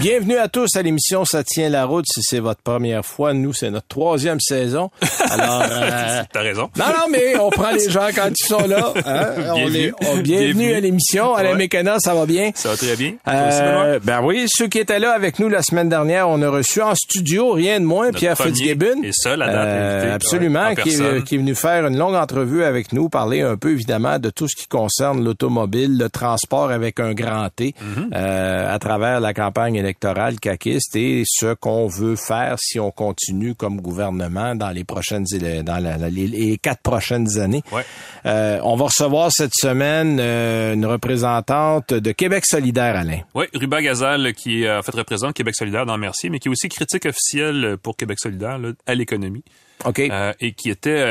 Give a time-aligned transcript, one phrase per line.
[0.00, 2.06] Bienvenue à tous à l'émission Ça tient la route.
[2.08, 4.90] Si c'est votre première fois, nous, c'est notre troisième saison.
[5.28, 6.22] Alors, euh...
[6.32, 6.70] t'as raison.
[6.78, 8.94] Non, non, mais on prend les gens quand ils sont là.
[9.04, 9.26] Hein?
[9.56, 11.34] On est, on, bienvenue, bienvenue, à l'émission.
[11.34, 11.58] Alain ouais.
[11.58, 12.50] Mécana, ça va bien?
[12.54, 13.12] Ça va très bien.
[13.28, 16.80] Euh, ben oui, ceux qui étaient là avec nous la semaine dernière, on a reçu
[16.80, 19.02] en studio, rien de moins, Notre Pierre Fitzgibbon.
[19.02, 22.64] Et ça, la date euh, Absolument, qui, est, qui, est, venu faire une longue entrevue
[22.64, 27.00] avec nous, parler un peu, évidemment, de tout ce qui concerne l'automobile, le transport avec
[27.00, 28.08] un grand T, mm -hmm.
[28.14, 33.54] euh, à travers la campagne électorale caquiste et ce qu'on veut faire si on continue
[33.54, 35.24] comme gouvernement dans les prochaines
[35.64, 37.62] dans la, les, les, quatre prochaines années.
[37.72, 37.84] Ouais.
[38.26, 43.20] Euh, on va recevoir cette semaine euh, une représentante de Québec solidaire, Alain.
[43.34, 46.68] Oui, Ruba Gazal, qui en fait représente Québec solidaire dans Mercier, mais qui est aussi
[46.68, 49.44] critique officielle pour Québec solidaire là, à l'économie.
[49.84, 50.00] OK.
[50.00, 51.02] Euh, et qui était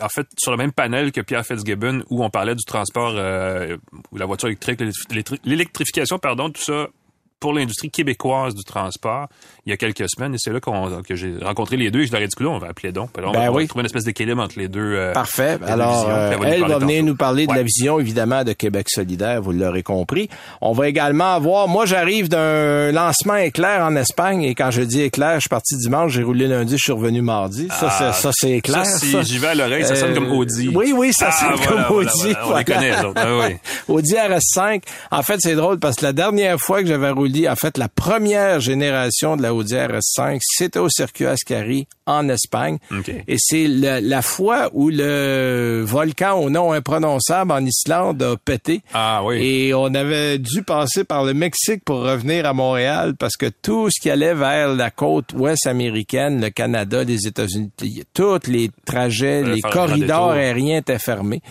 [0.00, 3.76] en fait sur le même panel que Pierre Fitzgibbon où on parlait du transport euh,
[4.14, 4.80] la voiture électrique
[5.44, 6.88] l'électrification pardon tout ça
[7.40, 9.28] pour l'industrie québécoise du transport
[9.68, 12.06] il y a quelques semaines et c'est là qu'on que j'ai rencontré les deux et
[12.06, 13.10] je leur ai dit que là on va appeler donc.
[13.18, 13.68] On ben va oui.
[13.68, 15.58] trouver une espèce d'équilibre entre les deux euh, parfait.
[15.66, 19.52] alors euh, elle va venir nous parler de la vision évidemment de Québec solidaire vous
[19.52, 20.30] l'aurez compris.
[20.62, 25.02] On va également avoir moi j'arrive d'un lancement éclair en Espagne et quand je dis
[25.02, 27.68] éclair je suis parti dimanche j'ai roulé lundi je suis revenu mardi.
[27.68, 30.14] Ça ah, c'est ça c'est éclair ça, si j'y vais à l'oreille ça sonne Euh,
[30.14, 30.70] comme Audi.
[30.74, 33.20] oui oui ça ah, sonne voilà, comme voilà, Audi on les connaît les autres.
[33.22, 33.56] Ah, oui.
[33.88, 34.80] Audi RS5
[35.10, 37.88] en fait c'est drôle parce que la dernière fois que j'avais roulé en fait la
[37.88, 42.78] première génération de la Audi RS5 c'était au circuit Ascari en Espagne.
[42.90, 43.22] Okay.
[43.28, 48.80] Et c'est la, la, fois où le volcan au nom imprononçable en Islande a pété.
[48.94, 49.36] Ah oui.
[49.42, 53.90] Et on avait dû passer par le Mexique pour revenir à Montréal parce que tout
[53.90, 57.70] ce qui allait vers la côte ouest américaine, le Canada, les États-Unis,
[58.14, 61.42] tous les trajets, les corridors aériens étaient fermés.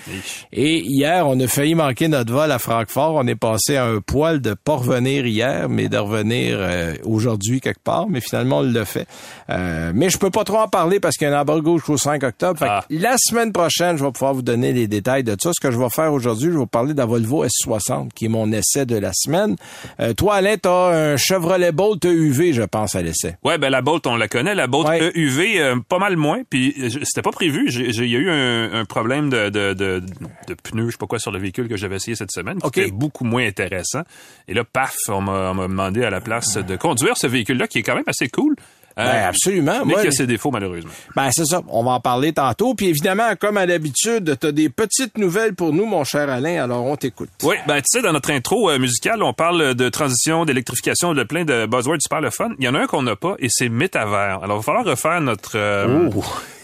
[0.51, 3.13] Et hier, on a failli manquer notre vol à Francfort.
[3.15, 7.61] On est passé à un poil de pas revenir hier, mais de revenir euh, aujourd'hui
[7.61, 8.07] quelque part.
[8.09, 9.07] Mais finalement, on l'a fait.
[9.49, 11.97] Euh, mais je peux pas trop en parler parce qu'il y a un embargo jusqu'au
[11.97, 12.57] 5 octobre.
[12.59, 12.83] Fait Ah.
[12.89, 15.51] La semaine prochaine, je vais pouvoir vous donner les détails de ça.
[15.53, 18.25] Ce que je vais faire aujourd'hui, je vais vous parler de la Volvo S60, qui
[18.25, 19.55] est mon essai de la semaine.
[19.99, 23.35] Euh, toi, Alain, t'as un Chevrolet Bolt EUV, je pense, à l'essai.
[23.43, 24.55] Ouais, ben la Bolt, on la connaît.
[24.55, 25.11] La Bolt Ouais.
[25.15, 26.41] EUV, euh, pas mal moins.
[26.49, 27.69] Puis euh, c'était pas prévu.
[27.69, 30.01] Il y a eu un, un problème de, de, de,
[30.47, 32.79] de pneus, je sais pas quoi, sur le véhicule que j'avais essayé cette semaine, qui
[32.81, 34.01] était beaucoup moins intéressant.
[34.47, 37.83] Et là, paf, on m'a demandé à la place de conduire ce véhicule-là, qui est
[37.83, 38.55] quand même assez cool.
[38.97, 39.85] Euh, Ben, absolument.
[39.85, 40.91] Mais qui a ses défauts, malheureusement.
[41.15, 41.61] Ben, c'est ça.
[41.67, 42.73] On va en parler tantôt.
[42.73, 46.63] Puis évidemment, comme à l'habitude, t'as des petites nouvelles pour nous, mon cher Alain.
[46.63, 47.29] Alors, on t'écoute.
[47.43, 51.23] Oui, ben tu sais, dans notre intro euh, musicale, on parle de transition, d'électrification, de
[51.23, 52.49] plein de buzzwords super le fun.
[52.59, 54.43] Il y en a un qu'on n'a pas et c'est métavers.
[54.43, 55.51] Alors, il va falloir refaire notre...
[55.55, 56.09] euh.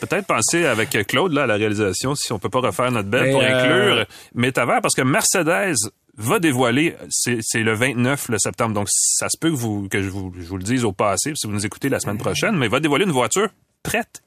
[0.02, 3.24] Peut-être penser avec Claude, là, à la réalisation, si on peut pas refaire notre belle
[3.24, 4.06] Mais, pour euh, inclure
[4.36, 5.76] métavers, parce que Mercedes
[6.18, 10.01] va dévoiler, c'est c'est le 29 le septembre, donc ça se peut que, vous, que
[10.01, 12.56] je, vous, je vous le dise au passé, si vous nous écoutez la semaine prochaine,
[12.56, 13.47] mais va dévoiler une voiture
[13.81, 14.22] prête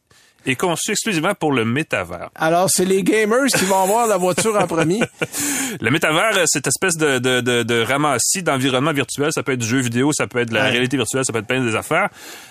[0.48, 2.30] et conçue exclusivement pour le métavers.
[2.36, 5.00] Alors, c'est les gamers qui vont avoir la voiture en premier.
[5.80, 9.58] Le métavers, euh, cette espèce de, de, de, de ramassis d'environnement virtuel, ça peut être
[9.60, 10.70] du jeu vidéo, ça peut être de la Ouais.
[10.70, 12.10] réalité virtuelle, ça peut être plein des affaires.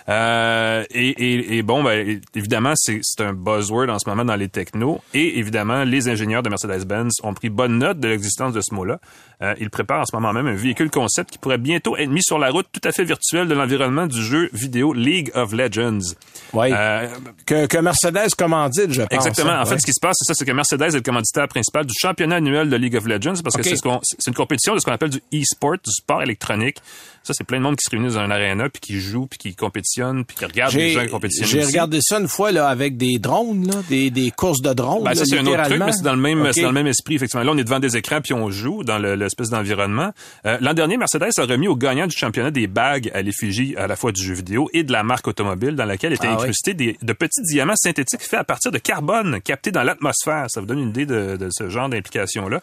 [0.09, 4.35] Euh, et, et, et bon, ben, évidemment, c'est c'est un buzzword en ce moment dans
[4.35, 5.01] les technos.
[5.13, 8.99] Et évidemment, les ingénieurs de Mercedes-Benz ont pris bonne note de l'existence de ce mot-là.
[9.41, 12.23] Euh, ils préparent en ce moment même un véhicule concept qui pourrait bientôt être mis
[12.23, 16.13] sur la route tout à fait virtuelle de l'environnement du jeu vidéo League of Legends.
[16.53, 16.69] Oui.
[16.71, 17.07] Euh,
[17.45, 19.11] que, que Mercedes commandite, je pense.
[19.11, 19.51] Exactement.
[19.51, 19.61] hein.
[19.61, 19.79] En fait, Ouais.
[19.81, 22.37] ce qui se passe, c'est ça, c'est que Mercedes est le commanditaire principal du championnat
[22.37, 25.09] annuel de League of Legends parce que c'est ce une compétition de ce qu'on appelle
[25.09, 26.77] du e-sport, du sport électronique.
[27.25, 29.39] Ça, c'est plein de monde qui se réunit dans un aréna puis qui joue puis
[29.39, 31.47] qui compétitionne puis qui regarde les gens qui compétitionnent.
[31.49, 35.03] J'ai regardé ça une fois là avec des drones, là, des, des courses de drones.
[35.03, 36.49] Ben, ça, c'est un autre truc, mais c'est dans le même, OK.
[36.53, 37.43] c'est dans le même esprit, effectivement.
[37.43, 40.11] Là, on est devant des écrans puis on joue dans le- l'espèce d'environnement.
[40.45, 43.87] Euh, L'an dernier, Mercedes a remis au gagnant du championnat des bagues à l'effigie à
[43.87, 46.43] la fois du jeu vidéo et de la marque automobile dans laquelle étaient Ah oui.
[46.43, 50.45] incrustés des, de petits diamants synthétiques faits à partir de carbone captés dans l'atmosphère.
[50.49, 52.61] Ça vous donne une idée de, de ce genre d'implication-là.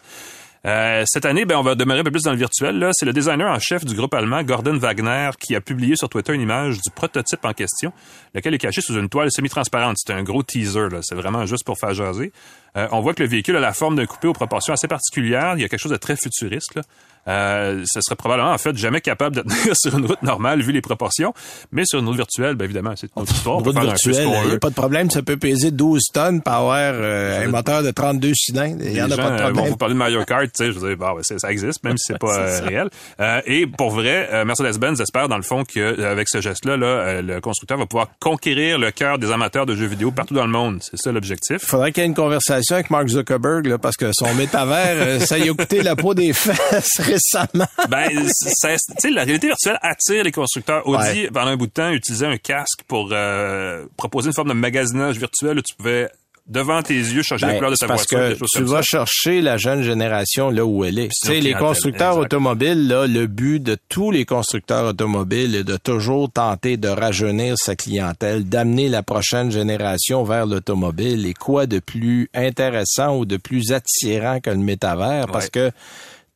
[0.65, 2.89] Euh, cette année, ben, on va demeurer un peu plus dans le virtuel.
[2.93, 6.33] C'est le designer en chef du groupe allemand, Gordon Wagner, qui a publié sur Twitter
[6.33, 7.91] une image du prototype en question,
[8.33, 9.97] lequel est caché sous une toile semi-transparente.
[9.99, 10.87] C'est un gros teaser.
[11.01, 12.31] C'est vraiment juste pour faire jaser.
[12.75, 15.55] on voit que le véhicule a la forme d'un coupé aux proportions assez particulières.
[15.57, 16.75] Il y a quelque chose de très futuriste.
[16.75, 16.83] Là.
[17.27, 20.71] Euh, ce serait probablement en fait jamais capable de tenir sur une route normale vu
[20.71, 21.33] les proportions,
[21.71, 23.59] mais sur une route virtuelle, bien évidemment, c'est une autre histoire.
[23.59, 26.91] Une route virtuelle, il n'y a pas de problème, ça peut peser 12 tonnes, power
[26.93, 29.53] euh, un moteur de 32 cylindres, il y en a pas de problème.
[29.53, 31.97] Bon, vous parlez de Mario Kart, tu sais, je veux dire, bon, ça existe, même
[31.97, 32.89] si c'est pas euh, réel.
[33.19, 37.77] Euh, et pour vrai, Mercedes-Benz espère dans le fond qu'avec ce geste-là, là, le constructeur
[37.77, 40.79] va pouvoir conquérir le cœur des amateurs de jeux vidéo partout dans le monde.
[40.81, 41.59] C'est ça l'objectif.
[41.61, 45.21] Il faudrait qu'il y ait une conversation avec Mark Zuckerberg, là, parce que son métavers,
[45.21, 47.67] ça y a coûté la peau des fesses récemment.
[47.89, 48.09] ben,
[48.99, 50.87] tu la réalité virtuelle attire les constructeurs.
[50.87, 54.53] Audi, pendant un bout de temps, utilisait un casque pour euh, proposer une forme de
[54.53, 56.09] magasinage virtuel où tu pouvais
[56.45, 58.37] devant tes yeux changer la ben, couleur de ta parce voiture.
[58.37, 61.09] Parce que tu vas chercher la jeune génération là où elle est.
[61.21, 65.77] Tu sais, les constructeurs automobiles, là, le but de tous les constructeurs automobiles est de
[65.77, 71.25] toujours tenter de rajeunir sa clientèle, d'amener la prochaine génération vers l'automobile.
[71.25, 75.27] Et quoi de plus intéressant ou de plus attirant que le métavers?
[75.27, 75.71] Parce que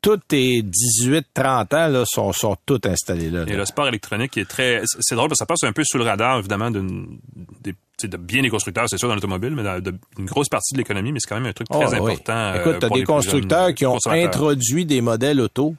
[0.08, 4.46] tous tes 18-30 ans là, sont, sont tous installés là, Et le sport électronique est
[4.46, 4.82] très...
[5.02, 7.20] C'est drôle parce que ça passe un peu sous le radar, évidemment, d'une
[7.62, 9.82] des de bien des constructeurs, c'est sûr, dans l'automobile, mais dans
[10.20, 12.54] une grosse partie de l'économie, mais c'est quand même un truc très oh, important.
[12.54, 15.74] Écoute, euh, t'as des constructeurs qui ont introduit des modèles auto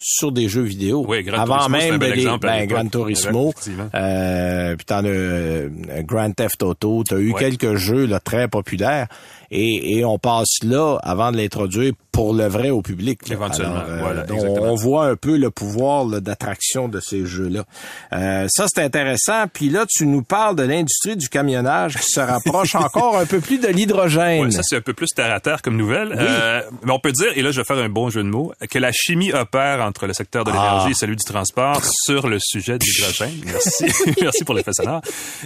[0.00, 1.04] sur des jeux vidéo.
[1.06, 3.54] Oui, Gran avant Turismo, même un bel de exemple ben, Gran Turismo,
[3.94, 5.68] euh, puis t'en as euh,
[6.02, 9.06] Grand Theft Auto, t'as eu quelques jeux là très populaires
[9.50, 13.20] et, et on passe là avant de l'introduire pour le vrai au public.
[13.30, 14.24] Éventuellement, euh,
[14.60, 17.64] on, voit un peu le pouvoir d'attraction de ces jeux-là.
[18.12, 19.46] Euh, ça, c'est intéressant.
[19.52, 23.40] Puis là, tu nous parles de l'industrie du camionnage qui se rapproche encore un peu
[23.40, 24.44] plus de l'hydrogène.
[24.44, 26.14] Ouais, ça, c'est un peu plus terre à terre comme nouvelle.
[26.16, 28.52] Euh, mais on peut dire, et là, je vais faire un bon jeu de mots,
[28.68, 30.90] que la chimie opère entre le secteur de l'énergie ah.
[30.90, 33.34] et celui du transport sur le sujet de l'hydrogène.
[33.46, 33.84] Merci.
[34.20, 35.00] Merci pour l'effet sonore.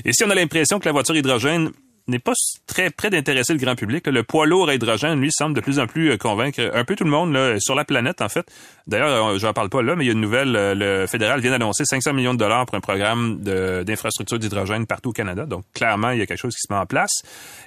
[0.05, 1.71] Et si on a l'impression que la voiture hydrogène
[2.07, 2.33] n'est pas
[2.67, 4.07] très près d'intéresser le grand public.
[4.07, 6.97] Le poids lourd à hydrogène, lui, semble de plus en plus euh, convaincre un peu
[6.97, 8.47] tout le monde là, sur la planète, en fait.
[8.87, 10.55] D'ailleurs, euh, je n'en parle pas là, mais il y a une nouvelle.
[10.55, 15.11] Euh, le fédéral vient d'annoncer 500 millions de dollars pour un programme d'infrastructure d'hydrogène partout
[15.11, 15.47] au Canada.
[15.47, 17.23] Donc, clairement, il y a quelque chose qui se met en place.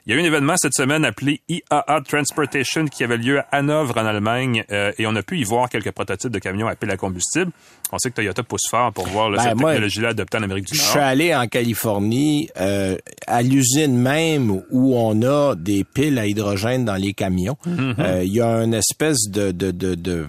[0.05, 3.47] Il y a eu un événement cette semaine appelé IAA Transportation qui avait lieu à
[3.51, 6.91] Hanovre, en Allemagne, et on a pu y voir quelques prototypes de camions à pile
[6.91, 7.51] à combustible.
[7.91, 10.65] On sait que Toyota pousse fort pour voir là, ben, cette technologie-là adoptée en Amérique
[10.65, 10.85] du Nord.
[10.85, 14.26] Je suis allé en Californie, à l'usine même
[14.71, 17.95] où on a des piles à hydrogène dans les camions, mhm.
[17.99, 20.27] euh, il y a une espèce de, de, de,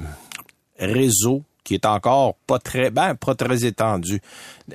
[0.78, 4.22] réseau qui est encore pas très ben pas très étendu.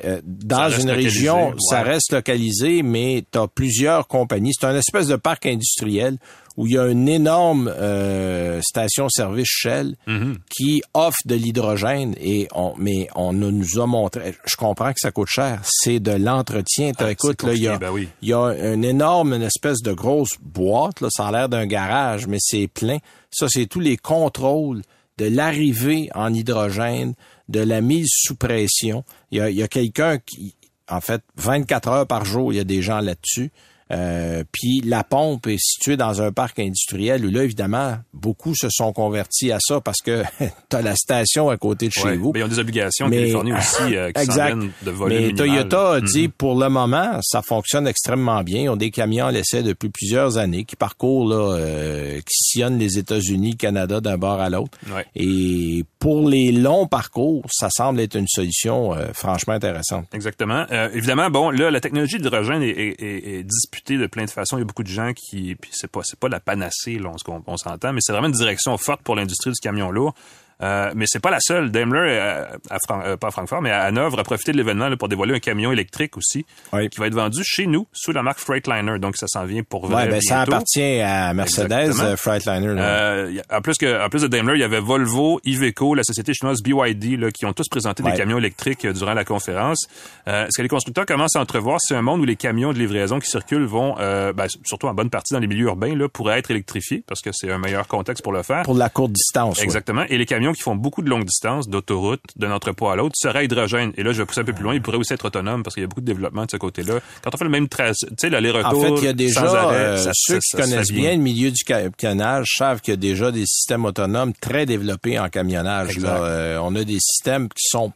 [0.03, 4.51] Euh, dans une région, ça reste localisé, mais tu as plusieurs compagnies.
[4.53, 6.17] C'est un espèce de parc industriel
[6.57, 10.37] où il y a une énorme euh, station-service Shell mhm.
[10.49, 15.11] qui offre de l'hydrogène et on mais on nous a montré je comprends que ça
[15.11, 16.91] coûte cher c'est de l'entretien.
[16.97, 17.91] Ah, écoute là il y a ben
[18.21, 21.65] il y a une énorme une espèce de grosse boîte là ça a l'air d'un
[21.65, 22.97] garage mais c'est plein.
[23.31, 24.81] Ça c'est tous les contrôles
[25.17, 27.13] de l'arrivée en hydrogène
[27.49, 29.03] de la mise sous pression.
[29.31, 30.55] Il y a, il y a quelqu'un qui
[30.89, 33.51] en fait 24 heures par jour il y a des gens là-dessus
[33.91, 38.67] euh, puis la pompe est située dans un parc industriel où là, évidemment, beaucoup se
[38.69, 40.23] sont convertis à ça parce que
[40.69, 42.31] tu as la station à côté de chez vous.
[42.33, 44.57] Mais ils ont des obligations mais, Californie aussi euh, qui exact.
[44.83, 46.31] de volume Mais Toyota a dit, mhm.
[46.31, 48.61] pour le moment, ça fonctionne extrêmement bien.
[48.61, 52.79] Ils ont des camions à l'essai depuis plusieurs années qui parcourent, là, euh, qui sillonnent
[52.79, 54.77] les États-Unis, Canada d'un bord à l'autre.
[55.15, 60.05] Et pour les longs parcours, ça semble être une solution euh, franchement intéressante.
[60.11, 60.65] Exactement.
[60.69, 64.57] Euh, évidemment, bon, là, la technologie d'hydrogène est, est, est, disputée de plein de façons.
[64.57, 67.09] Il y a beaucoup de gens qui, puis c'est pas, c'est pas la panacée, là,
[67.47, 70.13] on s'entend, mais c'est vraiment une direction forte pour l'industrie du camion lourd.
[70.61, 71.71] Euh, mais c'est pas la seule.
[71.71, 75.09] Daimler, euh, à euh, pas à Francfort, mais à Hanovre, a profité de l'événement pour
[75.09, 78.99] dévoiler un camion électrique aussi, qui va être vendu chez nous sous la marque Freightliner.
[78.99, 80.03] Donc ça s'en vient pour vrai.
[80.03, 83.41] Ouais, ben, ça appartient à Mercedes, Freightliner.
[83.51, 86.61] en plus que, en plus de Daimler, il y avait Volvo, Iveco, la société chinoise
[86.61, 89.87] BYD, là, qui ont tous présenté des camions électriques durant la conférence.
[90.27, 93.19] ce que les constructeurs commencent à entrevoir, c'est un monde où les camions de livraison
[93.19, 96.51] qui circulent vont, ben, surtout en bonne partie dans les milieux urbains, là, pourraient être
[96.51, 98.63] électrifiés parce que c'est un meilleur contexte pour le faire.
[98.63, 99.61] Pour la courte distance.
[99.61, 100.03] Exactement.
[100.09, 103.45] Et les camions qui font beaucoup de longues distances, d'autoroute, d'un entrepôt à l'autre, serait
[103.45, 103.91] hydrogène.
[103.97, 105.73] Et là, je vais pousser un peu plus loin, il pourrait aussi être autonome parce
[105.73, 106.99] qu'il y a beaucoup de développement de ce côté-là.
[107.23, 108.79] Quand on fait le même trajet, tu sais, l'aller-retour.
[108.79, 111.11] En fait, il y a déjà, euh, ceux qui connaissent bien.
[111.11, 115.29] le milieu du camionnage savent qu'il y a déjà des systèmes autonomes très développés en
[115.29, 115.97] camionnage.
[115.97, 116.23] Là.
[116.23, 117.93] Euh, on a des systèmes qui sont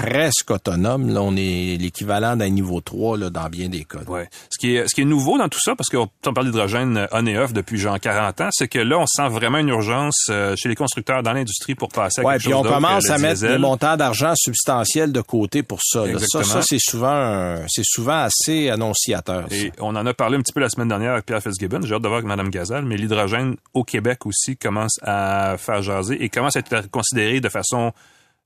[0.00, 1.12] presque autonome.
[1.12, 3.98] Là, on est l'équivalent d'un niveau 3 là, dans bien des cas.
[4.06, 4.28] Ouais.
[4.50, 7.26] Ce qui est ce qui est nouveau dans tout ça, parce qu'on parle d'hydrogène on
[7.26, 10.54] et off depuis genre 40 ans, c'est que là, on sent vraiment une urgence euh,
[10.56, 13.18] chez les constructeurs dans l'industrie pour passer à ouais, quelque puis chose on commence à
[13.18, 16.06] mettre des montants d'argent substantiels de côté pour ça.
[16.06, 16.18] là.
[16.18, 19.46] Ça, ça c'est souvent, c'est souvent assez annonciateur.
[19.48, 19.56] ça.
[19.56, 21.80] Et on en a parlé un petit peu la semaine dernière avec Pierre Fitzgibbon.
[21.82, 25.82] J'ai hâte de voir avec Mme Gazal, mais l'hydrogène au Québec aussi commence à faire
[25.82, 27.92] jaser et commence à être considéré de façon,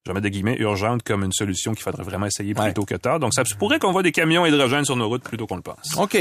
[0.05, 2.73] je vais mettre des guillemets, urgente comme une solution qu'il faudrait vraiment essayer plus Ouais.
[2.73, 3.21] tôt que tard.
[3.21, 5.55] Donc ça se pourrait qu'on voit des camions hydrogène sur nos routes plus tôt qu'on
[5.55, 5.97] le pense.
[5.97, 6.19] OK.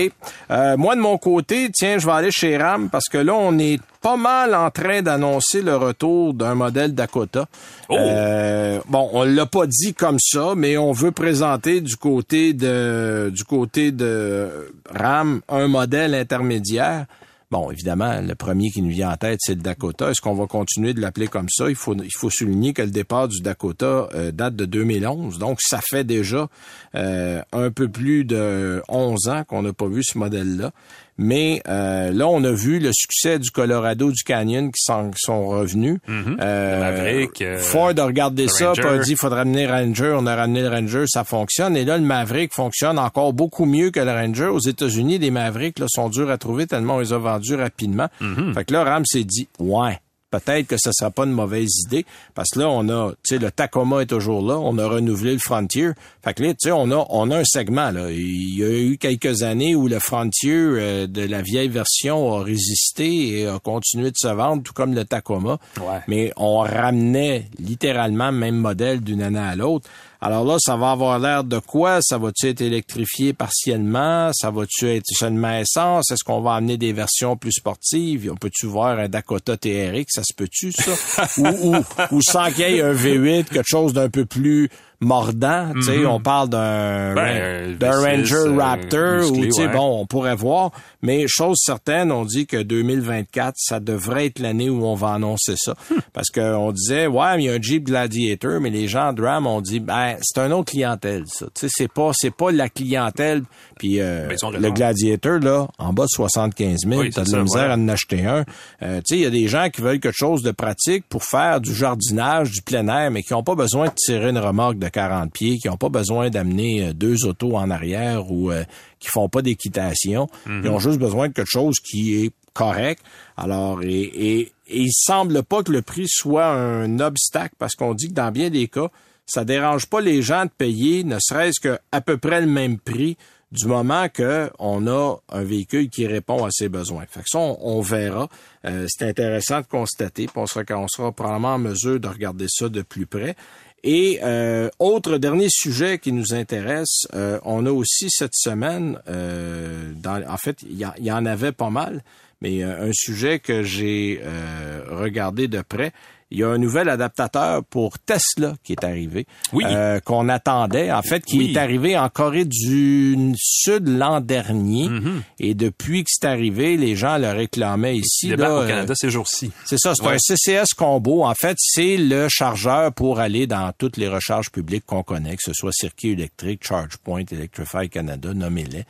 [0.52, 3.58] Euh, moi, de mon côté, tiens, je vais aller chez RAM parce que là, on
[3.58, 7.48] est pas mal en train d'annoncer le retour d'un modèle Dakota.
[7.90, 7.96] Oh!
[7.98, 13.32] Euh, bon, on l'a pas dit comme ça, mais on veut présenter du côté de
[13.34, 17.06] du côté de RAM un modèle intermédiaire.
[17.51, 20.10] Bon, évidemment, le premier qui nous vient en tête, c'est le Dakota.
[20.10, 21.70] Est-ce qu'on va continuer de l'appeler comme ça?
[21.70, 25.38] Il faut, il faut souligner que le départ du Dakota euh, date de 2011.
[25.38, 26.48] Donc, ça fait déjà
[26.96, 30.72] euh, un peu plus de 11 ans qu'on n'a pas vu ce modèle-là.
[31.18, 35.20] Mais euh, là, on a vu le succès du Colorado, du Canyon qui sont, qui
[35.20, 36.00] sont revenus.
[36.10, 40.15] Euh, Maverick, euh, Ford a regardé ça, a dit il faudrait ramener Ranger.
[40.18, 41.77] On a ramené le Ranger, ça fonctionne.
[41.77, 44.48] Et là, le Maverick fonctionne encore beaucoup mieux que le Ranger.
[44.48, 48.08] Aux États-Unis, les Mavericks là, sont durs à trouver tellement on les a vendus rapidement.
[48.53, 50.00] Fait que là, Ram s'est dit ouais.
[50.32, 53.38] Peut-être que ce sera pas une mauvaise idée parce que là on a, tu sais,
[53.38, 55.92] le Tacoma est toujours là, on a renouvelé le Frontier.
[56.24, 58.10] Fait que là, tu sais, on a on a un segment là.
[58.12, 62.44] Il y a eu quelques années où le Frontier euh, de la vieille version a
[62.44, 65.58] résisté et a continué de se vendre, tout comme le Tacoma.
[65.80, 66.00] Ouais.
[66.08, 69.90] Mais on ramenait littéralement le même modèle d'une année à l'autre.
[70.24, 72.00] Alors là, ça va avoir l'air de quoi?
[72.01, 74.30] Ça va-tu être électrifié partiellement?
[74.34, 76.12] Ça va-tu être seulement essence?
[76.12, 78.30] Est-ce qu'on va amener des versions plus sportives?
[78.32, 80.06] On peut-tu voir un Dakota TRX?
[80.10, 80.92] Ça se peut-tu, ça?
[81.40, 84.70] ou, ou, ou sans qu'il y ait un V8, quelque chose d'un peu plus
[85.01, 85.74] mordant.
[85.74, 87.13] Tu sais, on parle d'un.
[87.15, 89.67] Ben, V6, Ranger euh, Raptor ou ouais.
[89.74, 90.72] bon, on pourrait voir.
[91.01, 95.55] Mais chose certaine, on dit que 2024, ça devrait être l'année où on va annoncer
[95.58, 95.75] ça.
[95.89, 95.96] Hmm.
[96.13, 99.24] Parce qu'on disait, ouais, mais il y a un Jeep Gladiator, mais les gens de
[99.24, 101.48] Ram ont dit, ben, c'est un autre clientèle, ça.
[101.48, 103.43] Tu sais, c'est pas, c'est pas la clientèle.
[103.79, 107.41] Puis euh, Ben, le Gladiator, là, en bas de 75 000, Oui, t'as de la
[107.41, 108.46] misère à en acheter un.
[108.84, 111.24] Euh, tu sais, il y a des gens qui veulent quelque chose de pratique pour
[111.24, 114.77] faire du jardinage, du plein air, mais qui n'ont pas besoin de tirer une remorque
[114.77, 118.63] de 40 pieds, qui n'ont pas besoin d'amener euh, deux autos en arrière ou euh,
[119.00, 120.27] qui font pas d'équitation.
[120.45, 123.03] Ils ont juste besoin de quelque chose qui est correct.
[123.38, 127.93] Alors, et, et, et il semble pas que le prix soit un obstacle parce qu'on
[127.93, 128.89] dit que dans bien des cas,
[129.25, 132.77] ça dérange pas les gens de payer, ne serait-ce que à peu près le même
[132.77, 133.17] prix
[133.51, 137.05] du moment que on a un véhicule qui répond à ses besoins.
[137.10, 138.29] Fait que ça, on, on verra.
[138.65, 142.45] Euh, c'est intéressant de constater, puis on sera, on sera probablement en mesure de regarder
[142.48, 143.36] ça de plus près.
[143.84, 149.94] Et euh, autre dernier sujet qui nous intéresse, euh, on a aussi cette semaine, euh,
[150.06, 152.04] en fait, il y, y en avait pas mal,
[152.42, 155.94] mais euh, un sujet que j'ai euh, regardé de près.
[156.32, 159.64] Il y a un nouvel adaptateur pour Tesla qui est arrivé, Oui.
[159.68, 161.52] euh, qu'on attendait, en fait, qui Oui.
[161.54, 164.88] est arrivé en Corée du Sud l'an dernier.
[164.88, 165.22] Mm-hmm.
[165.40, 168.30] Et depuis que c'est arrivé, les gens le réclamaient ici.
[168.30, 169.52] Il là, au euh, Canada ces jours-ci.
[169.66, 170.14] c'est ça, c'est Ouais.
[170.16, 171.24] un CCS combo.
[171.26, 175.44] En fait, c'est le chargeur pour aller dans toutes les recharges publiques qu'on connaît, que
[175.44, 178.86] ce soit Circuit électrique, ChargePoint, Electrify Canada, nommez-les.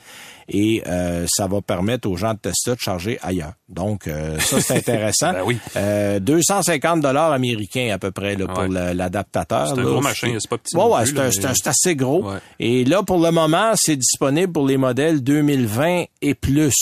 [0.54, 3.54] Et euh, ça va permettre aux gens de Tesla de charger ailleurs.
[3.70, 5.32] Donc, euh, ça, c'est intéressant.
[5.32, 5.58] Ben oui.
[5.78, 8.94] Euh, 250 dollars américains à peu près là, pour Ouais.
[8.94, 9.68] l'adaptateur.
[9.68, 9.84] C'est un là.
[9.84, 12.24] gros machin, c'est pas petit Ouais, ouais, c'est assez gros.
[12.24, 12.38] Ouais.
[12.60, 16.76] Et là, pour le moment, c'est disponible pour les modèles 2020 et plus.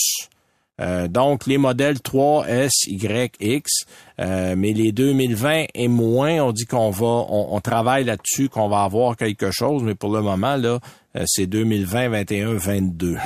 [0.81, 3.71] Euh, donc, les modèles 3S, Y, X,
[4.21, 8.69] euh, mais les 2020 et moins, on dit qu'on va, on, on travaille là-dessus, qu'on
[8.69, 10.79] va avoir quelque chose, mais pour le moment, là,
[11.25, 13.17] c'est 2020, 21, 22.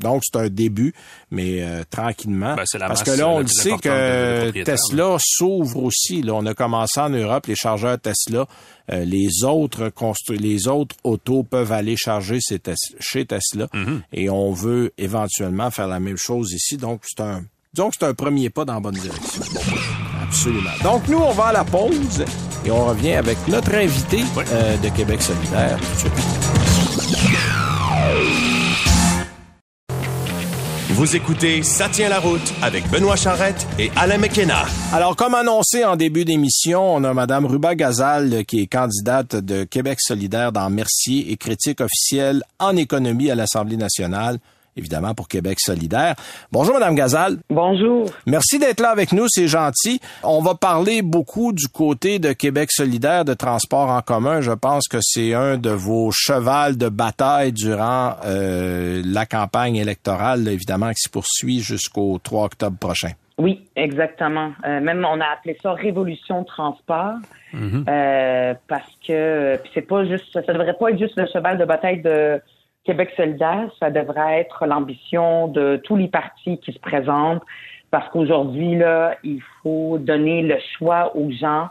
[0.00, 0.92] Donc, c'est un début,
[1.30, 2.56] mais euh, tranquillement.
[2.56, 6.22] Ben, la Parce que là, euh, on le sait que Tesla s'ouvre aussi.
[6.22, 8.46] Là, on a commencé en Europe, les chargeurs Tesla.
[8.92, 9.90] Euh, les autres
[10.30, 13.66] les autres autos peuvent aller charger ces Tes- chez Tesla.
[13.74, 14.00] Mm-hmm.
[14.12, 16.76] Et on veut éventuellement faire la même chose ici.
[16.76, 17.42] Donc, c'est un,
[17.74, 19.42] que c'est un premier pas dans la bonne direction.
[20.22, 20.70] Absolument.
[20.82, 22.24] Donc, nous, on va à la pause
[22.64, 26.75] et on revient avec notre invité euh, de Québec solidaire tout de suite.
[30.96, 34.64] Vous écoutez Ça tient la route avec Benoît Charrette et Alain McKenna.
[34.94, 39.64] Alors, comme annoncé en début d'émission, on a Madame Ruba Gazal, qui est candidate de
[39.64, 44.38] Québec solidaire dans Mercier et critique officielle en économie à l'Assemblée nationale.
[44.76, 46.14] Évidemment pour Québec solidaire.
[46.52, 47.38] Bonjour, Madame Gazal.
[47.50, 48.06] Bonjour.
[48.26, 50.00] Merci d'être là avec nous, c'est gentil.
[50.22, 54.40] On va parler beaucoup du côté de Québec solidaire de transport en commun.
[54.40, 60.46] Je pense que c'est un de vos chevals de bataille durant euh, la campagne électorale,
[60.48, 63.10] évidemment, qui se poursuit jusqu'au 3 octobre prochain.
[63.38, 64.52] Oui, exactement.
[64.64, 67.16] Euh, même on a appelé ça révolution transport
[67.52, 67.84] mhm.
[67.86, 72.00] euh, parce que c'est pas juste, ça devrait pas être juste le cheval de bataille
[72.00, 72.40] de
[72.86, 77.42] Québec solidaire, ça devrait être l'ambition de tous les partis qui se présentent
[77.90, 81.68] parce qu'aujourd'hui là, il faut donner le choix aux gens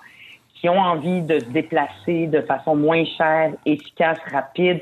[0.56, 4.82] qui ont envie de se déplacer de façon moins chère, efficace, rapide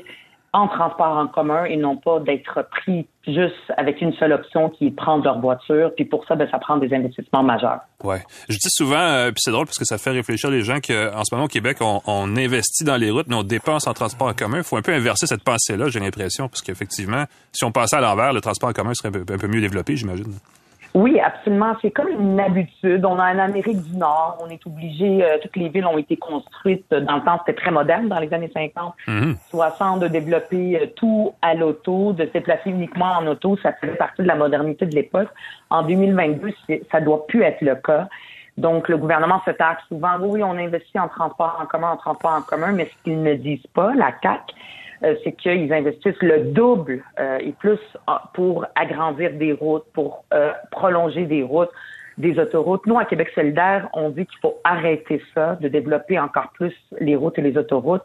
[0.54, 4.86] en transport en commun et non pas d'être pris juste avec une seule option qui
[4.86, 5.90] est prendre leur voiture.
[5.96, 7.80] Puis pour ça, ben, ça prend des investissements majeurs.
[8.04, 10.76] Ouais, je dis souvent, euh, puis c'est drôle parce que ça fait réfléchir les gens
[10.76, 14.28] qu'en ce moment au Québec, on, investit dans les routes, mais on dépense en transport
[14.28, 14.58] en commun.
[14.58, 18.00] Il faut un peu inverser cette pensée-là, j'ai l'impression, parce qu'effectivement, si on passait à
[18.00, 20.34] l'envers, le transport en commun serait un peu mieux développé, j'imagine.
[20.94, 21.74] Oui, absolument.
[21.82, 23.04] C'est comme une habitude.
[23.04, 26.16] On a en Amérique du Nord, on est obligé, euh, toutes les villes ont été
[26.16, 28.94] construites dans le temps, c'était très moderne dans les années 50,
[29.50, 30.02] 60, mhm.
[30.02, 33.56] de développer euh, tout à l'auto, de se déplacer uniquement en auto.
[33.60, 35.28] Ça faisait partie de la modernité de l'époque.
[35.68, 36.54] En 2022,
[36.92, 38.08] ça doit plus être le cas.
[38.56, 42.34] Donc, le gouvernement se taxe souvent, oui, on investit en transport en commun, en transport
[42.34, 44.52] en commun, mais ce qu'ils ne disent pas, la CAC, euh,
[45.22, 50.24] c'est qu'ils investissent le double euh, et plus euh, pour agrandir des routes, pour
[50.70, 51.70] prolonger des routes,
[52.18, 52.86] des autoroutes.
[52.86, 57.16] Nous, à Québec solidaire, on dit qu'il faut arrêter ça, de développer encore plus les
[57.16, 58.04] routes et les autoroutes.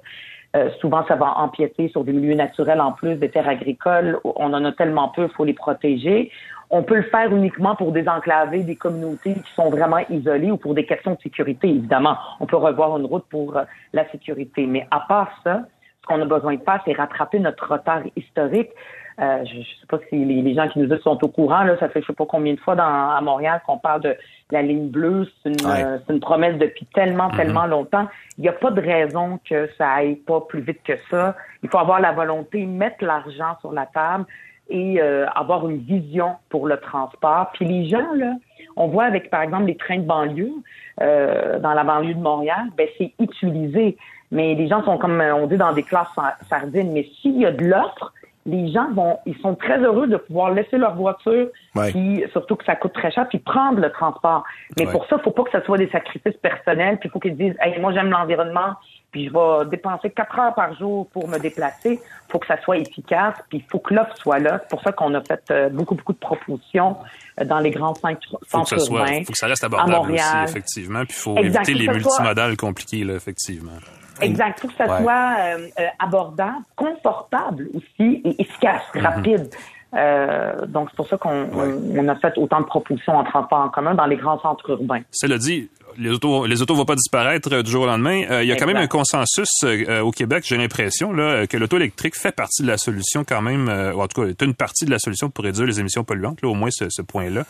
[0.81, 4.19] souvent, ça va empiéter sur des milieux naturels en plus, des terres agricoles.
[4.23, 6.31] On en a tellement peu, il faut les protéger.
[6.71, 10.73] On peut le faire uniquement pour désenclaver des communautés qui sont vraiment isolées ou pour
[10.73, 12.17] des questions de sécurité, évidemment.
[12.39, 13.59] On peut revoir une route pour
[13.93, 14.65] la sécurité.
[14.65, 15.65] Mais à part ça,
[16.09, 18.71] qu'on a besoin de faire, c'est rattraper notre retard historique.
[19.19, 21.63] Euh, je ne sais pas si les, gens qui nous disent sont au courant.
[21.63, 24.15] Là, ça fait je sais pas combien de fois dans, à Montréal qu'on parle de
[24.49, 25.27] la ligne bleue.
[25.43, 27.35] C'est une, euh, promesse depuis tellement, mm-hmm.
[27.35, 28.07] tellement longtemps.
[28.37, 31.35] Il n'y a pas de raison que ça aille pas plus vite que ça.
[31.63, 34.25] Il faut avoir la volonté, mettre l'argent sur la table
[34.69, 37.49] et euh, avoir une vision pour le transport.
[37.53, 38.35] Puis les gens, là,
[38.77, 40.53] on voit avec, par exemple, les trains de banlieue
[40.99, 43.97] dans la banlieue de Montréal, ben c'est utilisé.
[44.31, 46.07] Mais les gens sont comme on dit dans des classes
[46.49, 46.91] sardines.
[46.91, 48.13] Mais s'il y a de l'offre,
[48.45, 51.47] les gens vont, ils sont très heureux de pouvoir laisser leur voiture,
[51.89, 54.43] puis surtout que ça coûte très cher, puis prendre le transport.
[54.77, 57.19] Mais pour ça, il faut pas que ce soit des sacrifices personnels, puis il faut
[57.19, 58.75] qu'ils disent, hey, moi j'aime l'environnement,
[59.11, 61.99] puis je vais dépenser quatre heures par jour pour me déplacer.
[62.01, 64.59] Il faut que ça soit efficace, puis il faut que l'offre soit là.
[64.61, 66.97] C'est pour ça qu'on a fait euh, beaucoup, beaucoup de propositions
[67.39, 70.23] euh, dans les grands centres faut que ça soit, faut que ça reste abordable aussi,
[70.43, 71.03] effectivement.
[71.05, 73.77] Puis il faut éviter les multimodales compliqués, là, effectivement.
[74.21, 74.61] Exact.
[74.61, 79.01] Pour que ça soit euh, euh, abordable, confortable aussi et efficace, mhm.
[79.01, 79.49] rapide.
[79.95, 83.69] Euh, donc, c'est pour ça qu'on on, a fait autant de propositions en transport en
[83.69, 85.01] commun dans les grands centres urbains.
[85.11, 85.67] Cela dit,
[85.97, 88.41] les autos, les autos vont pas disparaître du jour au lendemain.
[88.41, 92.15] il y a quand même un consensus au Québec, j'ai l'impression, là, que l'auto électrique
[92.15, 94.91] fait partie de la solution quand même, ou en tout cas, est une partie de
[94.91, 97.45] la solution pour réduire les émissions polluantes, là, au moins ce, ce point-là.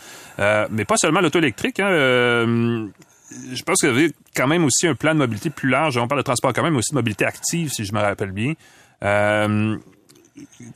[0.69, 1.81] mais pas seulement l'auto électrique.
[1.81, 2.87] Hein,
[3.31, 5.97] je pense que vous avez quand même aussi un plan de mobilité plus large.
[5.97, 8.31] On parle de transport quand même, mais aussi de mobilité active, si je me rappelle
[8.31, 8.53] bien.
[9.03, 9.77] Euh,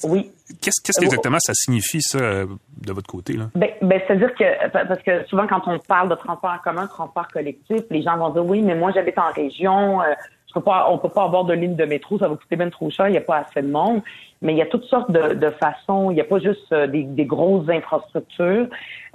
[0.04, 0.32] oui.
[0.62, 3.34] Qu'est-ce qu'est-ce exactement ça signifie, ça, de votre côté?
[3.34, 3.50] Là?
[3.56, 7.28] Ben, ben c'est-à-dire que, parce que souvent, quand on parle de transport en commun, transport
[7.30, 10.14] collectif, les gens vont dire, oui, mais moi, j'habite en région, euh,
[10.48, 12.70] je peux pas, on peut pas avoir de ligne de métro, ça va coûter bien
[12.70, 14.02] trop cher, il n'y a pas assez de monde
[14.44, 16.12] mais il y a toutes sortes de, de façons.
[16.12, 18.68] Il n'y a pas juste euh, des, des, grosses infrastructures.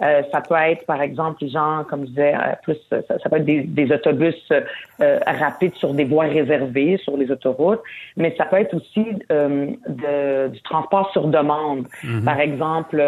[0.03, 3.37] Euh, ça peut être, par exemple, les gens, comme je disais, euh, plus ça, peut
[3.37, 4.35] être des, des autobus
[4.99, 7.83] rapides sur des voies réservées, sur les autoroutes,
[8.17, 11.87] mais ça peut être aussi de, du transport sur demande.
[12.03, 12.25] Mm-hmm.
[12.25, 13.03] Par exemple,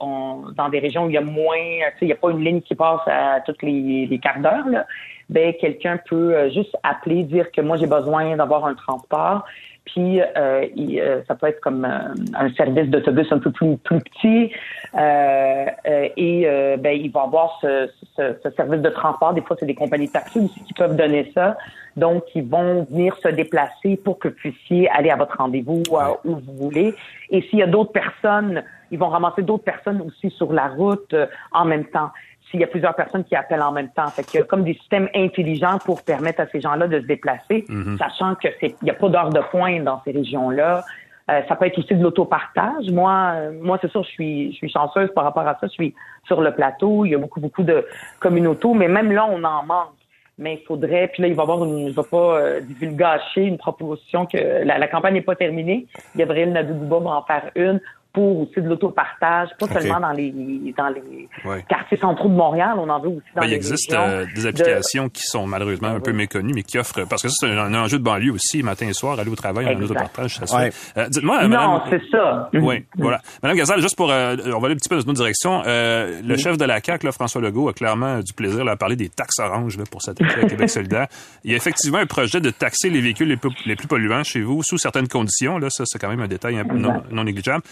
[0.00, 1.56] on, dans des régions où il y a moins,
[2.00, 4.84] il n'y a pas une ligne qui passe à toutes les, les quarts d'heure,
[5.30, 9.44] ben quelqu'un peut juste appeler, dire que moi j'ai besoin d'avoir un transport
[9.84, 13.98] puis euh, euh, ça peut être comme euh, un service d'autobus un peu plus, plus
[14.00, 14.52] petit.
[14.94, 16.46] et
[16.78, 19.34] ben, il va avoir ce, ce, ce, service de transport.
[19.34, 21.56] Des fois, c'est des compagnies de taxi aussi qui peuvent donner ça.
[21.96, 25.82] Donc, ils vont venir se déplacer pour que vous puissiez aller à votre rendez-vous
[26.24, 26.94] où vous voulez.
[27.30, 31.14] Et s'il y a d'autres personnes, ils vont ramasser d'autres personnes aussi sur la route
[31.52, 32.10] en même temps
[32.54, 34.06] s'il y a plusieurs personnes qui appellent en même temps.
[34.06, 37.06] Fait qu'il y a comme des systèmes intelligents pour permettre à ces gens-là de se
[37.06, 37.98] déplacer, mhm.
[37.98, 40.84] sachant que c'est il n'y a pas d'heure de pointe dans ces régions-là.
[41.30, 42.90] Euh, ça peut être aussi de l'autopartage.
[42.92, 45.66] Moi, euh, moi c'est sûr, je suis, je suis chanceuse par rapport à ça.
[45.66, 45.94] Je suis
[46.26, 47.04] sur le plateau.
[47.04, 47.84] Il y a beaucoup, beaucoup de
[48.20, 49.88] communautés, mais même là, on en manque.
[50.36, 53.42] Mais il faudrait, puis là, il va y avoir une, je vais pas euh, divulgacher
[53.42, 55.86] une proposition que la, campagne n'est pas terminée.
[56.16, 57.80] Gabriel Nadeau-Dubois va en faire une
[58.14, 60.32] pour aussi de l'autopartage, pas seulement dans les
[60.78, 61.28] dans les
[61.68, 64.46] quartiers centraux de Montréal, on en veut aussi dans ben, les Il existe euh, des
[64.46, 67.98] applications qui sont malheureusement un peu méconnues, mais qui offrent parce que c'est un, enjeu
[67.98, 70.72] de banlieue aussi, matin et soir, aller au travail en autopartage, ça se fait.
[70.96, 72.48] Euh, dites-moi, non, c'est ça.
[72.54, 73.20] Oui, voilà.
[73.42, 75.62] Madame Gazal, juste pour euh, on va aller un petit peu dans une autre direction.
[75.66, 79.08] le chef de la CAC, là, François Legault, a clairement du plaisir à parler des
[79.08, 81.08] taxes oranges là, pour s'attaquer à Québec solidaire.
[81.42, 84.22] Il y a effectivement un projet de taxer les véhicules les plus, les plus polluants
[84.22, 85.58] chez vous sous certaines conditions.
[85.58, 87.64] Là, ça c'est quand même un détail un peu non, non négligeable.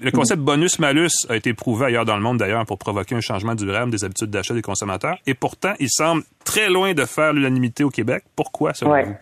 [0.00, 3.20] Le concept bonus malus a été prouvé ailleurs dans le monde d'ailleurs pour provoquer un
[3.20, 5.16] changement durable des habitudes d'achat des consommateurs.
[5.26, 8.24] Et pourtant, il semble très loin de faire l'unanimité au Québec.
[8.36, 9.04] Pourquoi, selon ouais.
[9.04, 9.14] vous?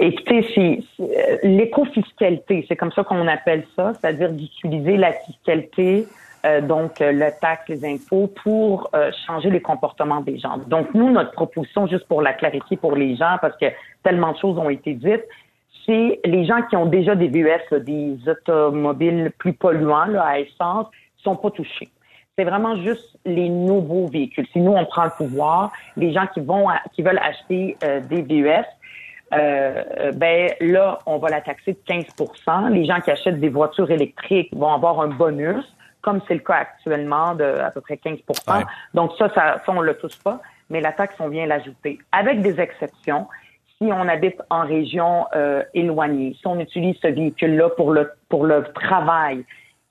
[0.00, 6.06] Écoutez, c'est euh, l'éco-fiscalité, c'est comme ça qu'on appelle ça, c'est-à-dire d'utiliser la fiscalité,
[6.46, 8.90] euh, donc euh, le taxe, les impôts, pour
[9.26, 10.58] changer les comportements des gens.
[10.68, 13.66] Donc nous, notre proposition, juste pour la clarifier pour les gens, parce que
[14.04, 15.24] tellement de choses ont été dites,
[15.88, 20.86] c'est les gens qui ont déjà des VUS, des automobiles plus polluants là, à essence,
[21.16, 21.88] sont pas touchés.
[22.36, 24.46] C'est vraiment juste les nouveaux véhicules.
[24.52, 28.22] Si nous on prend le pouvoir, les gens qui vont qui veulent acheter euh, des
[28.22, 28.48] VUS,
[29.32, 33.48] euh, euh, ben là on va la taxer de 15% Les gens qui achètent des
[33.48, 35.64] voitures électriques vont avoir un bonus,
[36.02, 38.18] comme c'est le cas actuellement de à peu près 15
[38.94, 42.42] Donc ça, ça, ça on le touche pas, mais la taxe on vient l'ajouter avec
[42.42, 43.26] des exceptions
[43.80, 48.44] si on habite en région euh, éloignée, si on utilise ce véhicule-là pour le pour
[48.44, 49.44] le travail,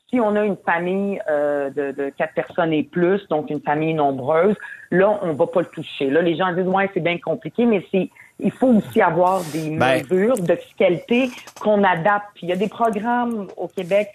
[0.10, 3.94] si on a une famille euh, de, de, quatre personnes et plus, donc une famille
[3.94, 4.56] nombreuse,
[4.92, 6.10] là, on va pas le toucher.
[6.10, 9.76] Là, les gens disent ouais, c'est bien compliqué, mais c'est il faut aussi avoir des
[9.78, 12.28] ben mesures de fiscalité qu'on adapte.
[12.36, 14.10] Puis il y a des programmes au Québec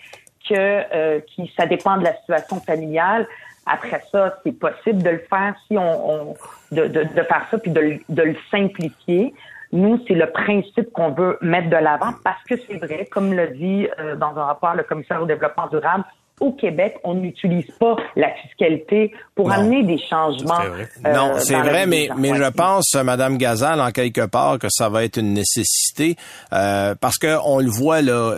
[0.48, 3.26] que euh, qui ça dépend de la situation familiale.
[3.66, 6.34] Après ça, c'est possible de le faire si on, on
[6.72, 9.34] de, de, de, faire ça puis de, de le simplifier.
[9.72, 13.48] Nous, c'est le principe qu'on veut mettre de l'avant parce que c'est vrai, comme le
[13.48, 16.04] dit euh, dans un rapport le commissaire au développement durable,
[16.40, 20.60] au Québec, on n'utilise pas la fiscalité pour amener des changements.
[20.60, 24.88] Euh, non, c'est vrai, mais, mais je pense, Madame Gazal, en quelque part, que ça
[24.88, 26.16] va être une nécessité
[26.52, 28.34] euh, parce que on le voit là,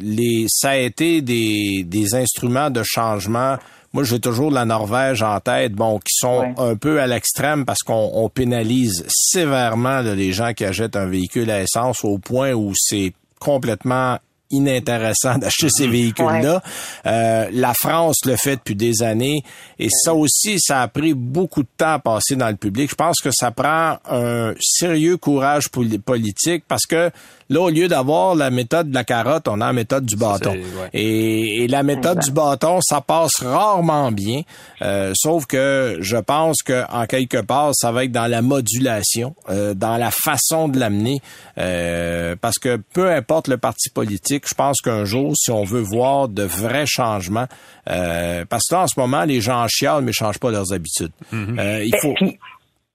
[0.00, 3.56] les ça a été des, des instruments de changement
[3.92, 7.80] moi, j'ai toujours la Norvège en tête, bon, qui sont un peu à l'extrême parce
[7.80, 13.12] qu'on pénalise sévèrement les gens qui achètent un véhicule à essence au point où c'est
[13.38, 14.18] complètement
[14.52, 16.62] inintéressant d'acheter ces véhicules-là.
[17.06, 19.42] Euh, la France le fait depuis des années
[19.78, 22.90] et ça aussi, ça a pris beaucoup de temps à passer dans le public.
[22.90, 27.10] Je pense que ça prend un sérieux courage politique parce que
[27.52, 30.56] Là, au lieu d'avoir la méthode de la carotte, on a la méthode du bâton.
[30.94, 34.40] Et, la méthode du bâton, ça passe rarement bien.
[34.80, 39.34] Euh, sauf que je pense que en quelque part, ça va être dans la modulation,
[39.50, 41.20] euh, dans la façon de l'amener.
[41.58, 45.80] Euh, parce que peu importe le parti politique, je pense qu'un jour, si on veut
[45.80, 47.46] voir de vrais changements,
[47.84, 51.12] parce que là, en ce moment, les gens chialent, mais changent pas leurs habitudes.
[51.32, 51.84] Mm-hmm.
[51.84, 52.14] il faut.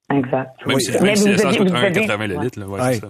[0.09, 0.51] Exact.
[0.65, 3.07] Même si, même si 80 litres, là, ouais, ça.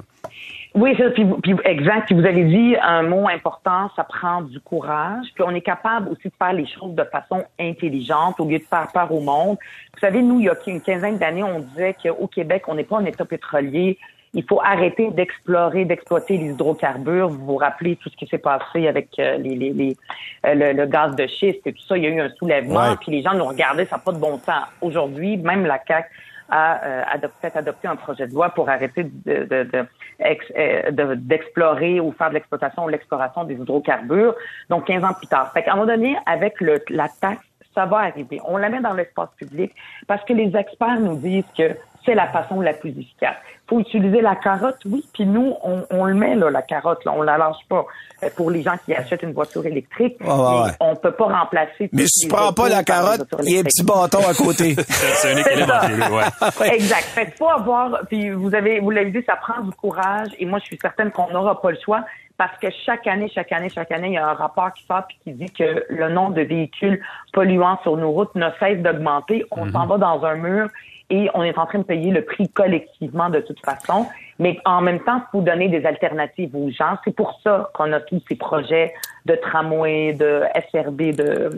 [0.78, 2.06] Oui, ça, puis, puis, exact.
[2.06, 5.26] Puis vous avez dit un mot important, ça prend du courage.
[5.34, 8.64] Puis on est capable aussi de faire les choses de façon intelligente au lieu de
[8.64, 9.58] faire peur au monde.
[9.96, 12.84] Vous savez, nous, il y a une quinzaine d'années, on disait qu'au Québec, on n'est
[12.84, 13.98] pas un État pétrolier.
[14.36, 17.30] Il faut arrêter d'explorer, d'exploiter les hydrocarbures.
[17.30, 19.98] Vous vous rappelez tout ce qui s'est passé avec euh, les, les, les
[20.46, 21.98] euh, le, gaz de schiste et tout ça.
[21.98, 22.96] Il y a eu un soulèvement.
[22.98, 24.66] Puis les gens nous regardaient, ça n'a pas de bon sens.
[24.82, 26.08] Aujourd'hui, même la CAQ
[26.50, 29.86] a euh, adopté, adopté un projet de loi pour arrêter de, de,
[30.22, 34.36] euh, d'explorer ou faire de l'exploitation ou l'exploration des hydrocarbures.
[34.70, 35.52] Donc, 15 ans plus tard.
[35.54, 38.40] Fait qu'à un moment donné, avec le, la taxe, ça va arriver.
[38.46, 39.72] On la met dans l'espace public
[40.08, 43.36] parce que les experts nous disent que c'est la façon la plus efficace.
[43.68, 47.04] Il faut utiliser la carotte, oui, puis nous, on, on, le met, là, la carotte,
[47.04, 47.86] là, on la lâche pas.
[48.24, 51.90] Euh, pour les gens qui achètent une voiture électrique, oh, on peut pas remplacer...
[51.92, 54.74] Mais si tu prends pas la carotte, il y a un petit bâton à côté.
[54.88, 55.74] c'est un équilibre
[56.62, 56.76] ouais.
[56.76, 57.04] Exact.
[57.04, 58.00] Fait faut avoir...
[58.08, 61.12] Puis vous avez, vous l'avez dit, ça prend du courage, et moi, je suis certaine
[61.12, 62.06] qu'on n'aura pas le choix
[62.38, 65.06] parce que chaque année, chaque année, chaque année, il y a un rapport qui sort
[65.08, 67.02] puis qui dit que le nombre de véhicules
[67.34, 69.44] polluants sur nos routes ne cesse d'augmenter.
[69.52, 69.72] On mm-hmm.
[69.72, 70.70] s'en va dans un mur
[71.10, 74.06] et on est en train de payer le prix collectivement de toute façon.
[74.40, 76.98] Mais en même temps, il faut donner des alternatives aux gens.
[77.06, 78.94] C'est pour ça qu'on a tous ces projets
[79.26, 80.42] de tramway, de
[80.72, 81.50] SRB, de euh,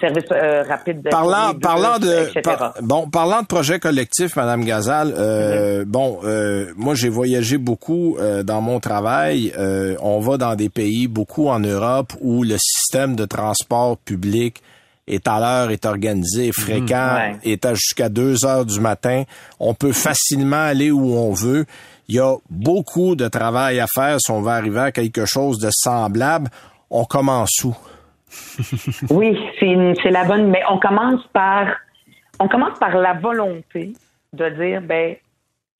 [0.00, 1.02] service euh, rapide.
[1.02, 5.12] De parlant, parlant de, bon, parlant de projets collectifs, Madame Gazal.
[5.16, 5.84] Euh, mm-hmm.
[5.84, 9.52] Bon, euh, moi j'ai voyagé beaucoup dans mon travail.
[10.00, 14.62] on va dans des pays, beaucoup en Europe, où le système de transport public
[15.08, 17.38] est à l'heure, est organisé, est fréquent, mhm.
[17.44, 19.24] est à jusqu'à 2 heures du matin.
[19.58, 21.66] On peut facilement aller où on veut.
[22.08, 25.58] Il y a beaucoup de travail à faire si on veut arriver à quelque chose
[25.58, 26.48] de semblable.
[26.90, 27.76] On commence où?
[29.10, 31.66] oui, c'est la bonne, mais on commence par
[32.40, 33.94] on commence par la volonté
[34.32, 35.16] de dire ben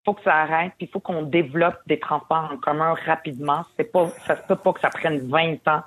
[0.05, 3.62] faut que ça arrête, puis il faut qu'on développe des transports en commun rapidement.
[3.77, 5.83] C'est pas, ça se peut pas que ça prenne 20 ans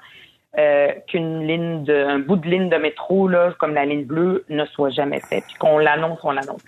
[0.57, 4.43] euh, qu'une ligne de, un bout de ligne de métro là, comme la ligne bleue,
[4.49, 6.61] ne soit jamais fait, puis qu'on l'annonce, on l'annonce.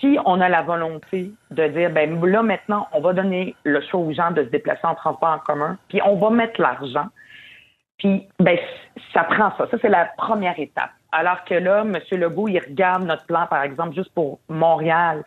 [0.00, 4.00] Si on a la volonté de dire, ben là maintenant, on va donner le choix
[4.00, 7.06] aux gens de se déplacer en transport en commun, puis on va mettre l'argent,
[7.98, 8.58] puis ben
[9.14, 9.68] ça prend ça.
[9.70, 10.90] Ça c'est la première étape.
[11.12, 11.96] Alors que là, M.
[12.10, 15.22] Legault, il regarde notre plan, par exemple, juste pour Montréal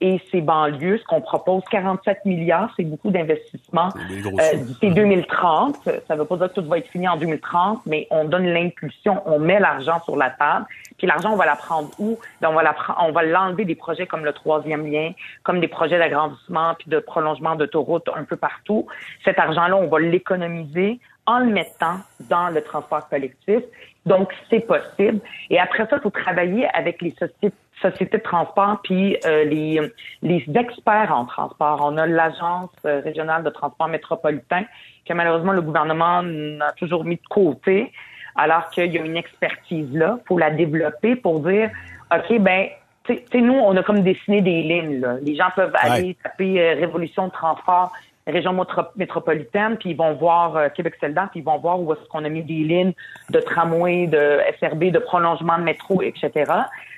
[0.00, 5.76] et ses banlieues, ce qu'on propose, 47 milliards, c'est beaucoup d'investissements euh, d'ici 2030.
[5.84, 8.46] Ça ne veut pas dire que tout va être fini en 2030, mais on donne
[8.46, 10.66] l'impulsion, on met l'argent sur la table.
[10.98, 12.18] Puis l'argent, on va la prendre où?
[12.40, 15.68] Ben, on va la on va l'enlever des projets comme le troisième lien, comme des
[15.68, 18.86] projets d'agrandissement puis de prolongement d'autoroutes un peu partout.
[19.24, 23.62] Cet argent-là, on va l'économiser en le mettant dans le transport collectif.
[24.06, 25.20] Donc, c'est possible.
[25.50, 29.80] Et après ça, il faut travailler avec les sociétés, sociétés de transport puis euh, les,
[30.22, 31.80] les experts en transport.
[31.82, 34.64] On a l'Agence euh, régionale de transport métropolitain
[35.06, 36.22] que malheureusement le gouvernement
[36.60, 37.92] a toujours mis de côté,
[38.36, 40.18] alors qu'il y a une expertise là.
[40.26, 41.70] Faut la développer pour dire,
[42.14, 42.68] OK, ben
[43.04, 45.00] tu sais, nous, on a comme dessiné des lignes.
[45.00, 45.16] Là.
[45.20, 47.92] Les gens peuvent aller taper euh, Révolution de transport
[48.26, 48.58] région
[48.96, 52.24] métropolitaine, puis ils vont voir euh, Québec solidaire, puis ils vont voir où est-ce qu'on
[52.24, 52.92] a mis des lignes
[53.30, 56.50] de tramway, de SRB, de prolongement de métro, etc.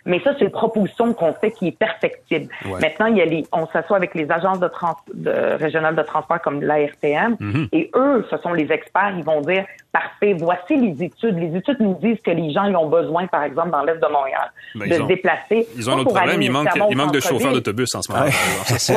[0.06, 2.48] Mais ça, c'est une proposition qu'on fait qui est perfectible.
[2.64, 6.02] Maintenant, il y a les, on s'assoit avec les agences de, trans, de régionales de
[6.02, 7.68] transport comme l'ARTM, mhm.
[7.72, 11.38] et eux, ce sont les experts, ils vont dire, parfait, voici les études.
[11.38, 14.12] Les études nous disent que les gens y ont besoin, par exemple, dans l'Est de
[14.12, 15.66] Montréal, ben, de se déplacer.
[15.76, 18.24] Ils ont un autre problème, il manque, il manque de chauffeurs d'autobus en ce moment.
[18.26, 18.32] Oui,
[18.66, 18.94] c'est ça.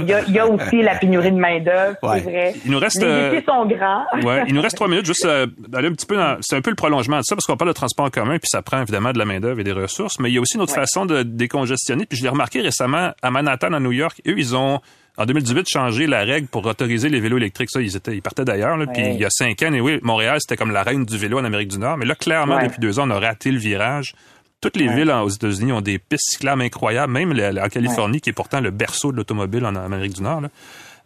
[0.00, 2.54] Il y, a, il y, a, aussi la pénurie de main-d'œuvre, c'est vrai.
[2.64, 4.04] Il nous reste, les euh, sont grands.
[4.22, 6.60] ouais, il nous reste trois minutes, juste euh, aller un petit peu dans, c'est un
[6.60, 8.80] peu le prolongement de ça, parce qu'on parle de transport en commun, puis ça prend
[8.82, 11.06] évidemment de la main-d'œuvre et des ressources, mais il y a aussi une autre façon
[11.06, 14.80] de décongestionner, puis je l'ai remarqué récemment à Manhattan, à New York, eux, ils ont
[15.16, 17.70] en 2018 changé la règle pour autoriser les vélos électriques.
[17.70, 18.78] Ça, ils étaient, ils partaient d'ailleurs.
[18.92, 21.38] Puis il y a cinq ans, et oui, Montréal, c'était comme la reine du vélo
[21.38, 21.98] en Amérique du Nord.
[21.98, 24.14] Mais là, clairement, depuis deux ans, on a raté le virage.
[24.60, 28.34] Toutes les villes aux États-Unis ont des pistes cyclables incroyables, même la, Californie, qui est
[28.34, 30.42] pourtant le berceau de l'automobile en Amérique du Nord.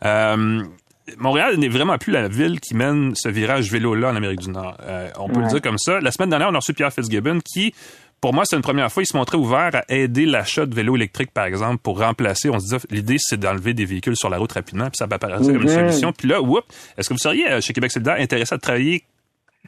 [0.05, 0.63] Euh,
[1.19, 4.77] Montréal n'est vraiment plus la ville qui mène ce virage vélo-là en Amérique du Nord.
[4.83, 6.01] Euh, on peut le dire comme ça.
[6.01, 7.75] La semaine dernière, on a reçu Pierre Fitzgibbon qui
[8.25, 10.97] pour moi, c'est une première fois, il se montrait ouvert à aider l'achat de vélos
[10.97, 12.49] électriques, par exemple, pour remplacer.
[12.49, 15.43] On se disait, l'idée, c'est d'enlever des véhicules sur la route rapidement, puis ça apparaître
[15.43, 15.69] comme une mhm.
[15.69, 16.11] solution.
[16.11, 16.65] Puis là, whoop,
[16.97, 19.05] est-ce que vous seriez, euh, chez Québec solidaire, intéressé à travailler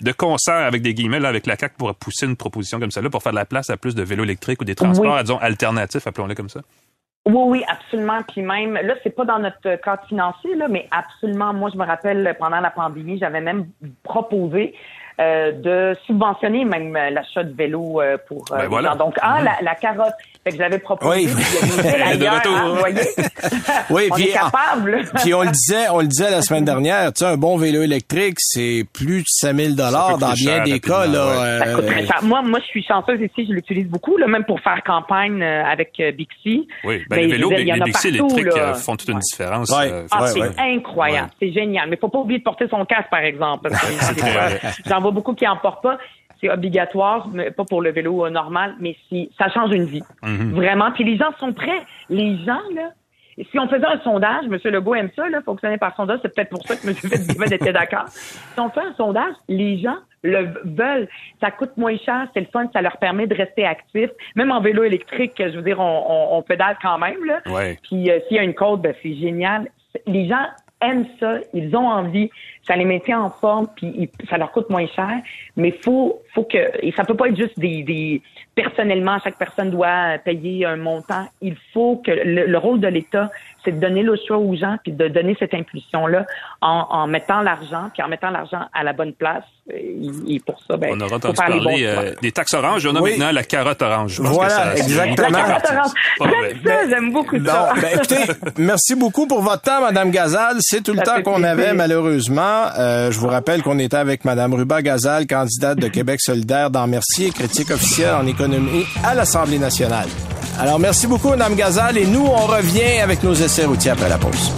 [0.00, 3.10] de concert avec des guillemets là, avec la CAC pour pousser une proposition comme celle-là
[3.10, 6.06] pour faire de la place à plus de vélos électriques ou des transports, disons, alternatifs,
[6.06, 6.62] appelons-les comme ça?
[7.26, 8.22] Oui, oui, absolument.
[8.22, 11.52] Puis même, là, c'est pas dans notre cadre financier, là, mais absolument.
[11.52, 13.66] Moi, je me rappelle, pendant la pandémie, j'avais même
[14.02, 14.74] proposé
[15.18, 18.94] euh, de subventionner même euh, l'achat de vélos euh, pour ben voilà.
[18.96, 20.12] Donc, ah, la, la carotte.
[20.44, 21.10] Fait que j'avais proposé.
[21.10, 21.26] Oui.
[21.26, 21.32] de
[22.28, 22.86] retour.
[22.86, 25.04] Hein, oui, on puis, est capable.
[25.22, 27.82] puis on le disait, on le disait la semaine dernière, tu sais, un bon vélo
[27.82, 31.64] électrique, c'est plus de 5000 dollars dans bien des cas, là.
[32.22, 36.00] Moi, moi, je suis chanceuse ici, je l'utilise beaucoup, là, même pour faire campagne avec
[36.14, 36.68] Bixi.
[36.84, 38.52] Oui, ben, les vélos, les, Bixi électriques
[38.84, 39.72] font toute une différence.
[39.72, 41.30] ah, c'est incroyable.
[41.40, 41.88] C'est génial.
[41.88, 43.70] Mais faut pas oublier de porter son casque, par exemple.
[44.86, 45.98] J'en vois beaucoup qui en portent pas
[46.40, 50.02] c'est obligatoire, mais pas pour le vélo euh, normal, mais si ça change une vie.
[50.22, 50.52] Mhm.
[50.52, 50.92] Vraiment.
[50.92, 51.82] Puis les gens sont prêts.
[52.10, 52.90] Les gens, là,
[53.50, 54.58] si on faisait un sondage, M.
[54.64, 56.94] Legault aime ça, là, fonctionner par sondage, c'est peut-être pour ça que M.
[56.94, 58.08] Fitzgibbon était d'accord.
[58.08, 61.08] Si on fait un sondage, les gens le veulent.
[61.40, 64.10] Ça coûte moins cher, c'est le fun, ça leur permet de rester actifs.
[64.34, 67.22] Même en vélo électrique, je veux dire, on, on, pédale quand même.
[67.24, 67.40] Là.
[67.82, 69.68] Puis euh, s'il y a une côte, ben, c'est génial.
[70.06, 70.46] Les gens
[70.80, 72.30] aiment ça, ils ont envie,
[72.66, 75.20] ça les maintient en forme, puis ça leur coûte moins cher.
[75.56, 78.22] Mais faut, faut que, et ça peut pas être juste des, des
[78.54, 81.28] personnellement, chaque personne doit payer un montant.
[81.40, 83.30] Il faut que le rôle de l'État,
[83.66, 86.24] c'est de donner le choix aux gens, puis de donner cette impulsion-là
[86.60, 89.44] en, en mettant l'argent, puis en mettant l'argent à la bonne place.
[89.74, 92.86] Et, pour ça, ben, on aura entendu parler euh, des taxes oranges.
[92.86, 94.20] On a maintenant la carotte orange.
[94.20, 95.28] voilà, exactement.
[95.28, 95.90] La carotte orange.
[96.20, 97.72] J'aime ça, j'aime beaucoup ça.
[97.74, 100.58] Ben, écoutez, merci beaucoup pour votre temps, Madame Gazal.
[100.60, 102.55] C'est tout le temps qu'on avait, malheureusement.
[102.78, 106.86] Euh, je vous rappelle qu'on était avec Madame Ruba Gazal, candidate de Québec solidaire dans
[106.86, 110.08] Mercier, critique officielle en économie à l'Assemblée nationale.
[110.58, 114.18] Alors, merci beaucoup, Mme Gazal, et nous, on revient avec nos essais routiers après la
[114.18, 114.52] pause.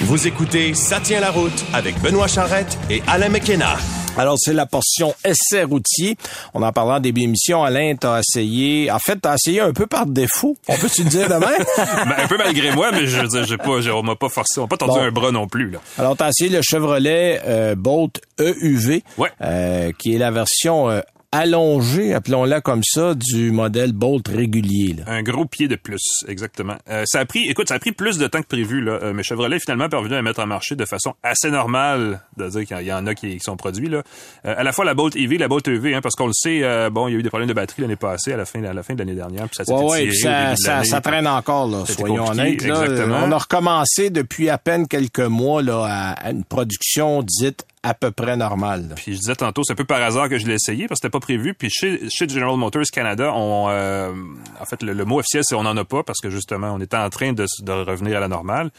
[0.00, 3.76] Vous écoutez Ça tient la route avec Benoît Charrette et Alain McKenna.
[4.18, 6.16] Alors, c'est la portion essai routier.
[6.52, 10.06] On en parlant des émissions, Alain, t'as essayé, en fait, t'as essayé un peu par
[10.06, 10.56] défaut.
[10.68, 11.46] On peut tu dire demain?
[11.76, 14.58] ben, un peu malgré moi, mais je veux dire, j'ai pas, on m'a pas forcé,
[14.58, 15.78] on m'a pas tendu un bras non plus, là.
[15.96, 19.02] Alors, t'as essayé le Chevrolet euh, Bolt EUV.
[19.16, 19.30] Ouais.
[19.42, 21.00] Euh, qui est la version euh,
[21.32, 24.94] allongé, appelons-la comme ça, du modèle Bolt régulier.
[24.94, 25.04] Là.
[25.06, 26.74] Un gros pied de plus, exactement.
[26.88, 28.80] Euh, ça a pris, écoute, ça a pris plus de temps que prévu.
[28.80, 28.98] Là.
[29.02, 32.48] Euh, mais Chevrolet est finalement parvenu à mettre en marché de façon assez normale, de
[32.48, 33.88] dire qu'il y en a qui, sont produits.
[33.88, 34.02] Là.
[34.44, 36.62] Euh, à la fois la Bolt EV, la Bolt EV, hein, parce qu'on le sait,
[36.90, 38.72] bon, il y a eu des problèmes de batterie l'année passée, à la fin, à
[38.72, 41.84] la fin de l'année dernière, puis ça s'est ouais, ça, ça, ça, traîne encore, là,
[41.86, 42.62] soyons honnêtes.
[42.62, 42.84] Là,
[43.24, 48.10] on a recommencé depuis à peine quelques mois là, à une production dite à peu
[48.10, 48.92] près normal.
[48.96, 51.06] Puis je disais tantôt, c'est un peu par hasard que je l'ai essayé parce que
[51.06, 51.54] c'était pas prévu.
[51.54, 54.12] Puis chez, General Motors Canada, on, euh,
[54.60, 56.96] en fait, le, mot officiel c'est on en a pas parce que justement, on était
[56.96, 58.70] en train de, revenir à la normale.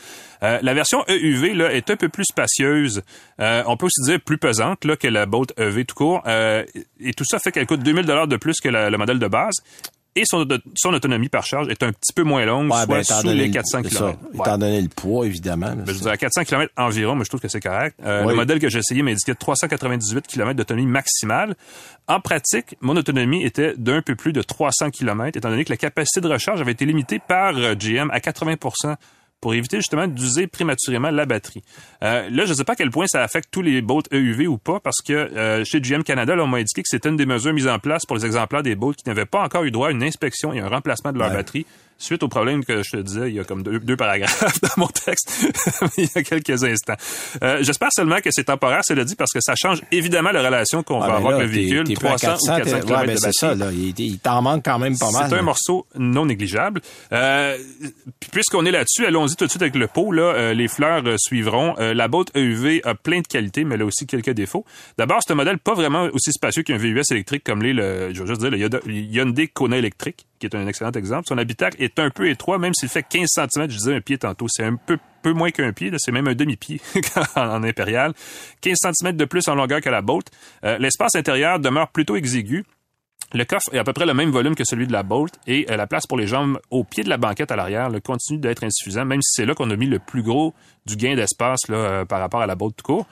[0.43, 3.01] Euh, la version EUV là est un peu plus spacieuse.
[3.39, 6.21] Euh, on peut aussi dire plus pesante là que la Bolt EV tout court.
[6.27, 9.61] et tout ça fait qu'elle coûte 2000 dollars de plus que le modèle de base
[10.15, 10.45] et son,
[10.75, 13.83] son, autonomie par charge est un petit peu moins longue, soit ben, sous les 400
[13.83, 14.19] km.
[14.33, 15.73] Étant donné le poids, évidemment.
[15.73, 17.97] Ben, je veux dire, à 400 km environ, mais je trouve que c'est correct.
[18.03, 21.55] Euh, le modèle que j'ai essayé m'indiquait 398 km d'autonomie maximale.
[22.07, 25.77] En pratique, mon autonomie était d'un peu plus de 300 km, étant donné que la
[25.77, 28.55] capacité de recharge avait été limitée par euh, GM à 80
[29.41, 31.63] pour éviter justement d'user prématurément la batterie.
[32.03, 34.47] Euh, là, je ne sais pas à quel point ça affecte tous les Bolt EUV
[34.47, 37.17] ou pas, parce que euh, chez GM Canada, là, on m'a indiqué que c'était une
[37.17, 39.71] des mesures mises en place pour les exemplaires des Bolt qui n'avaient pas encore eu
[39.71, 41.65] droit à une inspection et un remplacement de leur batterie
[42.03, 44.87] suite au problème que je te disais, il y a comme deux, paragraphes dans mon
[44.87, 45.47] texte
[45.97, 46.95] il y a quelques instants.
[47.43, 50.83] Euh, J'espère seulement que c'est temporaire, cela dit, parce que ça change évidemment la relation
[50.83, 51.93] qu'on va avoir avec le véhicule.
[51.93, 53.71] 300 400, ou 400 km ouais, ben c'est ça, là.
[53.71, 55.27] Il, t'en manque quand même pas mal.
[55.29, 56.81] C'est un morceau non négligeable.
[57.11, 57.57] Euh,
[58.31, 60.11] Puisqu'on est là-dessus, allons-y tout de suite avec le pot.
[60.11, 61.75] Là, euh, les fleurs suivront.
[61.77, 64.65] La botte EUV a plein de qualités, mais elle a aussi quelques défauts.
[64.97, 68.21] D'abord, c'est un modèle pas vraiment aussi spacieux qu'un VUS électrique comme l'est le, je
[68.21, 71.27] veux juste dire, le Hyundai Kona électrique qui est un excellent exemple.
[71.27, 74.17] Son habitacle est un peu étroit, même s'il fait 15 cm, je disais un pied
[74.17, 74.47] tantôt.
[74.49, 74.97] C'est un peu,
[75.33, 76.81] moins qu'un pied, c'est même un demi-pied
[77.35, 78.13] en, impérial.
[78.61, 80.27] 15 cm de plus en longueur que la Bolt.
[80.65, 82.65] Euh, l'espace intérieur demeure plutôt exigu.
[83.33, 85.65] Le coffre est à peu près le même volume que celui de la Bolt et
[85.69, 88.63] euh, la place pour les jambes au pied de la banquette à l'arrière continue d'être
[88.63, 90.53] insuffisant, même si c'est là qu'on a mis le plus gros
[90.85, 93.07] du gain d'espace euh, par rapport à la Bolt tout court.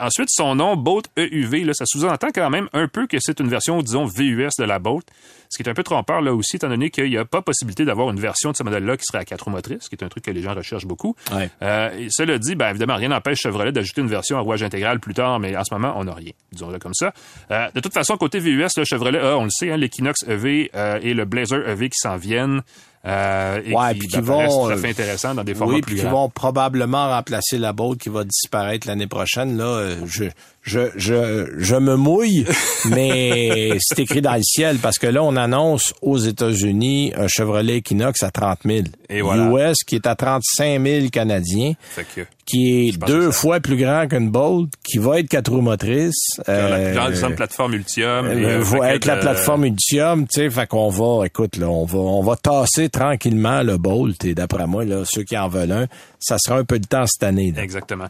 [0.00, 3.48] Ensuite, son nom, Bolt EUV, là, ça sous-entend quand même un peu que c'est une
[3.48, 5.06] version, disons, VUS de la Bolt,
[5.50, 7.84] ce qui est un peu trompeur là aussi, étant donné qu'il n'y a pas possibilité
[7.84, 10.08] d'avoir une version de ce modèle-là qui serait à quatre roues motrices, qui est un
[10.08, 11.16] truc que les gens recherchent beaucoup.
[11.62, 15.00] Euh, et cela dit, ben, évidemment, rien n'empêche Chevrolet d'ajouter une version à rouage intégral
[15.00, 17.12] plus tard, mais en ce moment, on n'a rien, disons-le comme ça.
[17.50, 20.70] Euh, de toute façon, côté VUS, le Chevrolet a, on le sait, hein, l'Equinox EV
[20.74, 22.62] euh, et le Blazer EV qui s'en viennent.
[23.06, 25.80] Euh, et ouais, qui, puis qui vont, tout à fait intéressant dans des formats oui,
[25.80, 29.56] plus puis qui vont probablement remplacer la Bolt qui va disparaître l'année prochaine.
[29.56, 30.24] Là, euh, je,
[30.62, 32.46] je, je, je me mouille,
[32.90, 37.78] mais c'est écrit dans le ciel parce que là, on annonce aux États-Unis un Chevrolet
[37.78, 38.80] Equinox à 30 000.
[39.08, 39.70] Et voilà.
[39.70, 41.72] US qui est à 35 000 Canadiens.
[42.14, 46.40] que, qui est deux fois plus grand qu'une Bolt, qui va être quatre roues motrices.
[46.48, 48.26] Euh, la plateforme Ultium.
[48.26, 52.22] Euh, avec la plateforme Ultium, tu sais, fait qu'on va, écoute, là, on va, on
[52.22, 55.86] va tasser tranquillement le Bolt et d'après moi, là, ceux qui en veulent un,
[56.18, 57.54] ça sera un peu de temps cette année.
[57.56, 58.06] Exactement.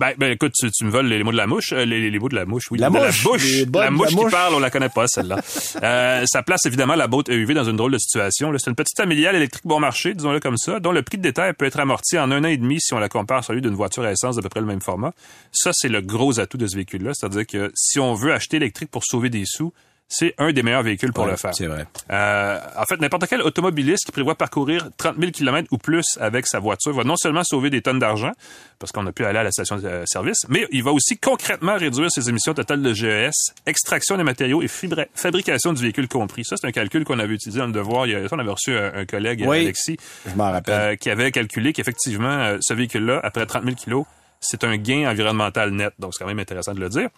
[0.00, 2.34] Ben, ben écoute, tu, me voles les, mots de la mouche, euh, les, mots de
[2.34, 2.78] la mouche, oui.
[2.78, 5.36] La, mouche, la bouche, la mouche qui parle, on la connaît pas celle-là.
[5.82, 8.50] euh, ça place évidemment la botte EUV dans une drôle de situation.
[8.56, 11.52] C'est une petite familiale électrique bon marché, disons-le comme ça, dont le prix de détail
[11.52, 13.74] peut être amorti en un an et demi si on la compare à celui d'une
[13.74, 15.12] voiture à essence d'à peu près le même format.
[15.52, 18.90] Ça, c'est le gros atout de ce véhicule-là, c'est-à-dire que si on veut acheter électrique
[18.90, 19.74] pour sauver des sous,
[20.12, 21.54] c'est un des meilleurs véhicules pour le faire.
[21.54, 21.86] C'est vrai.
[22.10, 26.48] Euh, en fait, n'importe quel automobiliste qui prévoit parcourir 30 000 km ou plus avec
[26.48, 28.32] sa voiture va non seulement sauver des tonnes d'argent,
[28.80, 31.76] parce qu'on a pu aller à la station de service, mais il va aussi concrètement
[31.76, 34.68] réduire ses émissions totales de GES, extraction des matériaux et
[35.14, 36.44] fabrication du véhicule compris.
[36.44, 38.06] Ça, c'est un calcul qu'on avait utilisé dans le devoir.
[38.06, 39.96] Il y a, on avait reçu un, collègue, Alexis,
[40.26, 40.74] je m'en rappelle.
[40.74, 44.06] Euh, qui avait calculé qu'effectivement, euh, ce véhicule-là, après 30 000 kilos,
[44.40, 45.92] c'est un gain environnemental net.
[46.00, 47.10] Donc, c'est quand même intéressant de le dire.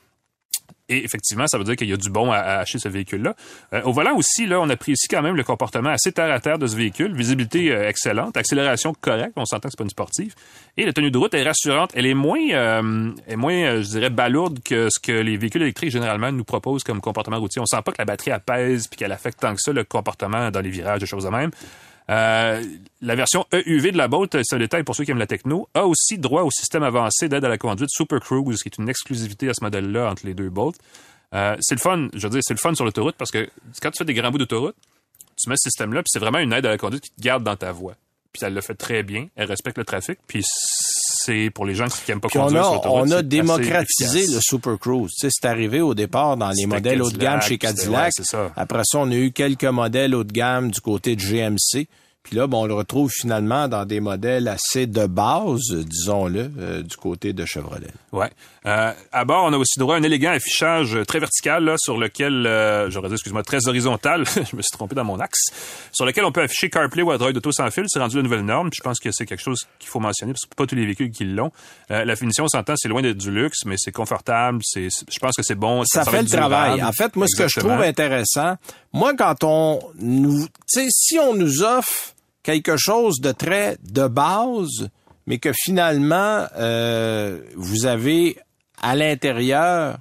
[0.89, 3.35] Et effectivement, ça veut dire qu'il y a du bon à, acheter ce véhicule-là.
[3.73, 6.59] Euh, au volant aussi, là, on apprécie quand même le comportement assez terre à terre
[6.59, 7.15] de ce véhicule.
[7.15, 9.33] Visibilité euh, excellente, accélération correcte.
[9.37, 10.35] On s'entend que c'est pas une sportive.
[10.77, 11.93] Et la tenue de route est rassurante.
[11.95, 15.91] Elle est moins, euh, est moins, je dirais, balourde que ce que les véhicules électriques
[15.91, 17.63] généralement nous proposent comme comportement routier.
[17.63, 20.51] On sent pas que la batterie apaise puis qu'elle affecte tant que ça le comportement
[20.51, 21.51] dans les virages, des choses de même.
[22.13, 22.63] Euh,
[23.01, 25.69] la version EUV de la Bolt, c'est un détail pour ceux qui aiment la techno,
[25.75, 28.89] a aussi droit au système avancé d'aide à la conduite Super Cruise, qui est une
[28.89, 30.77] exclusivité à ce modèle-là entre les deux Bolt.
[31.35, 33.49] Euh, c'est le fun, je veux dire, c'est le fun sur l'autoroute parce que
[33.81, 34.77] quand tu fais des grands bouts d'autoroute,
[35.43, 37.43] tu mets ce système-là, puis c'est vraiment une aide à la conduite qui te garde
[37.43, 37.95] dans ta voie.
[38.33, 40.45] Puis elle le fait très bien, elle respecte le trafic, puis
[41.25, 44.41] c'est pour les gens qui n'aiment pas Puis on a, sur on a démocratisé le
[44.41, 45.13] Super Cruise.
[45.17, 48.05] C'est arrivé au départ dans les modèles haut de gamme chez Cadillac.
[48.05, 48.53] ouais, c'est ça.
[48.57, 51.87] Après ça, on a eu quelques modèles haut de gamme du côté de GMC.
[52.23, 56.83] Puis là, bon, on le retrouve finalement dans des modèles assez de base, disons-le, euh,
[56.83, 57.89] du côté de Chevrolet.
[58.13, 58.31] Ouais.
[58.65, 61.99] Euh, à bord, on a aussi droit à un élégant affichage très vertical là, sur
[61.99, 65.47] lequel, euh, j'aurais dit, excuse-moi, très horizontal, je me suis trompé dans mon axe,
[65.91, 67.85] sur lequel on peut afficher CarPlay ou Android Auto sans fil.
[67.89, 68.71] C'est rendu la nouvelle norme.
[68.71, 70.85] Puis je pense que c'est quelque chose qu'il faut mentionner parce que pas tous les
[70.85, 71.51] véhicules qui l'ont.
[71.91, 74.61] Euh, la finition, on s'entend, c'est loin d'être du luxe, mais c'est confortable.
[74.63, 75.83] C'est, je pense que c'est bon.
[75.85, 76.75] ça fait le travail.
[76.75, 76.89] durable.
[76.89, 78.57] En fait, moi, ce que je trouve intéressant,
[78.93, 82.12] moi, quand on nous, tu sais, si on nous offre
[82.43, 84.89] quelque chose de très de base,
[85.27, 88.37] mais que finalement, euh, vous avez
[88.81, 89.99] à l'intérieur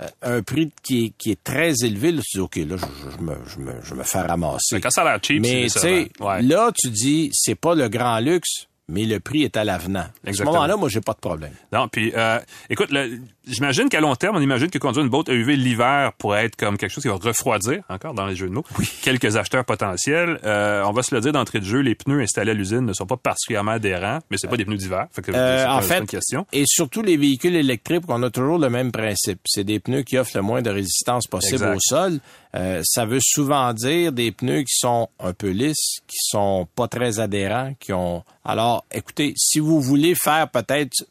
[0.00, 0.06] euh,
[0.38, 3.34] un prix qui est, qui est très élevé, là, tu dis, OK, là, je, me,
[3.46, 4.76] je, me, je me fais ramasser.
[4.76, 6.08] Mais Quand ça a l'air cheap, Mais tu c'est sais.
[6.20, 6.42] Ouais.
[6.42, 10.06] là, tu dis, c'est pas le grand luxe, mais le prix est à l'avenant.
[10.26, 11.52] À ce moment-là, moi, j'ai pas de problème.
[11.72, 12.38] Non, puis euh,
[12.70, 16.46] écoute, le- j'imagine qu'à long terme, on imagine que conduire une boat EUV l'hiver pourrait
[16.46, 18.64] être comme quelque chose qui va refroidir, encore dans les jeux de mots,
[19.02, 20.38] quelques acheteurs potentiels.
[20.44, 22.92] Euh, on va se le dire d'entrée de jeu, les pneus installés à l'usine ne
[22.92, 25.06] sont pas particulièrement adhérents, mais c'est pas des pneus d'hiver.
[25.28, 26.46] Euh, en fait, une question.
[26.52, 29.40] et surtout les véhicules électriques, on a toujours le même principe.
[29.46, 31.76] C'est des pneus qui offrent le moins de résistance possible Exact.
[31.76, 32.20] au sol.
[32.54, 36.86] Euh, ça veut souvent dire des pneus qui sont un peu lisses, qui sont pas
[36.86, 38.22] très adhérents, qui ont.
[38.44, 41.04] Alors, écoutez, si vous voulez faire peut-être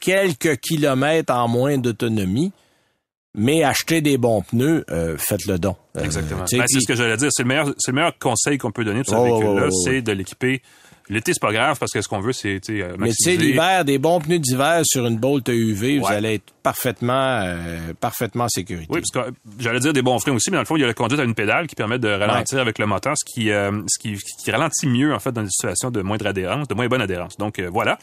[0.00, 2.52] quelques kilomètres en moins d'autonomie,
[3.34, 5.76] mais acheter des bons pneus, euh, faites-le don.
[5.96, 6.44] Euh, Exactement.
[6.50, 7.28] Ben, c'est ce que j'allais dire.
[7.30, 9.70] C'est le meilleur, c'est le meilleur conseil qu'on peut donner pour ce Oh, véhicule-là, oh,
[9.70, 9.82] oh, oh.
[9.84, 10.62] c'est de l'équiper.
[11.10, 13.30] L'été, c'est pas grave parce que ce qu'on veut, c'est sais, euh, Mais tu sais,
[13.30, 13.38] maximiser.
[13.38, 18.44] l'hiver, des bons pneus d'hiver sur une Bolt UV, vous allez être parfaitement, euh, parfaitement
[18.44, 18.88] en sécurité.
[18.90, 20.84] Oui, parce que j'allais dire des bons freins aussi, mais dans le fond, il y
[20.84, 23.46] a la conduite à une pédale qui permet de ralentir avec le moteur, ce qui,
[23.46, 26.88] ce qui, qui ralentit mieux, en fait, dans des situations de moindre adhérence, de moins
[26.88, 27.38] bonne adhérence.
[27.38, 27.98] Donc, voilà.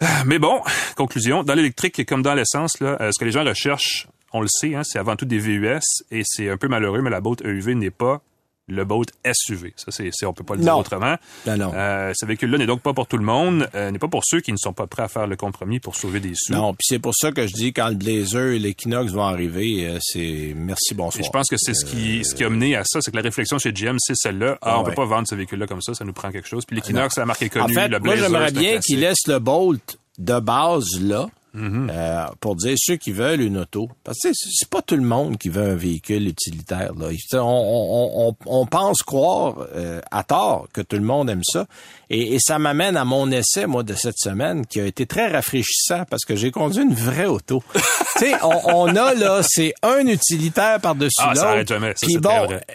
[0.00, 0.60] Ah, Mais bon,
[0.94, 4.48] conclusion, dans l'électrique comme dans l'essence, là, euh, ce que les gens recherchent, on le
[4.48, 5.80] sait, hein, c'est avant tout des VUS,
[6.10, 8.20] et c'est un peu malheureux, mais la boat EUV n'est pas
[8.68, 9.72] le boat SUV.
[9.76, 10.80] Ça, c'est, on peut pas le dire Non.
[10.80, 11.16] autrement.
[11.46, 11.72] Non, non.
[11.74, 14.40] Euh, ce véhicule-là n'est donc pas pour tout le monde, euh, n'est pas pour ceux
[14.40, 16.52] qui ne sont pas prêts à faire le compromis pour sauver des sous.
[16.52, 19.86] Non, puis c'est pour ça que je dis quand le Blazer et l'Equinox vont arriver,
[19.86, 21.20] euh, c'est merci bonsoir.
[21.20, 23.16] Et je pense que c'est ce qui, ce qui a mené à ça, c'est que
[23.16, 24.58] la réflexion chez GM, c'est celle-là.
[24.62, 24.94] Ah, Ah on peut ouais.
[24.96, 26.64] pas vendre ce véhicule-là comme ça, ça nous prend quelque chose.
[26.66, 28.60] Puis l'Equinox, c'est la marque est en connue, fait, le moi Blazer, j'aimerais c'est un
[28.60, 31.28] bien qu'ils laissent le Bolt de base là.
[31.56, 31.90] Mm-hmm.
[31.90, 33.88] euh, pour dire ceux qui veulent une auto.
[34.04, 36.92] Parce que c'est pas tout le monde qui veut un véhicule utilitaire.
[36.94, 37.08] Là.
[37.32, 41.66] On pense croire euh, à tort que tout le monde aime ça.
[42.08, 45.28] Et, et ça m'amène à mon essai, moi, de cette semaine, qui a été très
[45.28, 47.62] rafraîchissant parce que j'ai conduit une vraie auto.
[47.74, 47.80] tu
[48.20, 51.94] sais, on, on a là, c'est un utilitaire par-dessus Ah, l'autre.
[52.00, 52.66] Puis bon, très vrai.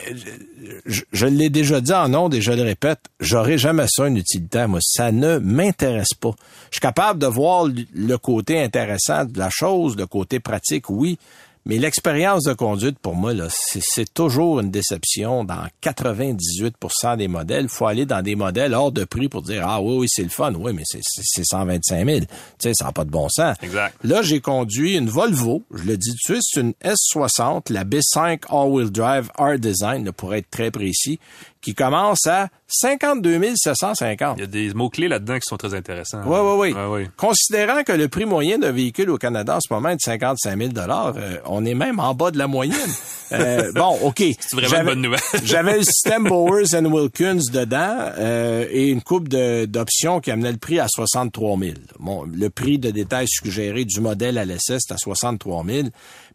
[0.85, 4.15] je, je l'ai déjà dit en ondes et je le répète, j'aurai jamais ça un
[4.15, 4.67] utilitaire.
[4.67, 6.31] Moi, ça ne m'intéresse pas.
[6.69, 11.17] Je suis capable de voir le côté intéressant de la chose, le côté pratique, oui.
[11.65, 17.27] Mais l'expérience de conduite, pour moi, là, c'est, c'est toujours une déception dans 98% des
[17.27, 17.65] modèles.
[17.65, 20.23] Il faut aller dans des modèles hors de prix pour dire, ah oui, oui, c'est
[20.23, 20.53] le fun.
[20.55, 22.19] Oui, mais c'est, c'est, c'est 125 000.
[22.19, 22.25] Tu
[22.59, 23.55] sais, ça n'a pas de bon sens.
[23.61, 23.95] Exact.
[24.03, 25.63] Là, j'ai conduit une Volvo.
[25.71, 30.05] Je le dis tout de suite, c'est une S60, la B5 All-Wheel Drive Art Design,
[30.05, 31.19] là, pour être très précis,
[31.61, 34.37] qui commence à 52 750.
[34.37, 36.21] Il y a des mots-clés là-dedans qui sont très intéressants.
[36.25, 37.07] Oui, oui, oui.
[37.17, 40.57] Considérant que le prix moyen d'un véhicule au Canada en ce moment est de 55
[40.57, 42.75] 000 euh, on est même en bas de la moyenne.
[43.33, 44.17] Euh, bon, OK.
[44.17, 45.21] C'est vraiment une bonne nouvelle.
[45.45, 50.57] J'avais le système Bowers and Wilkins dedans euh, et une coupe d'options qui amenait le
[50.57, 51.71] prix à 63 000.
[51.99, 55.87] Bon, le prix de détail suggéré du modèle à l'essai, c'est à 63 000.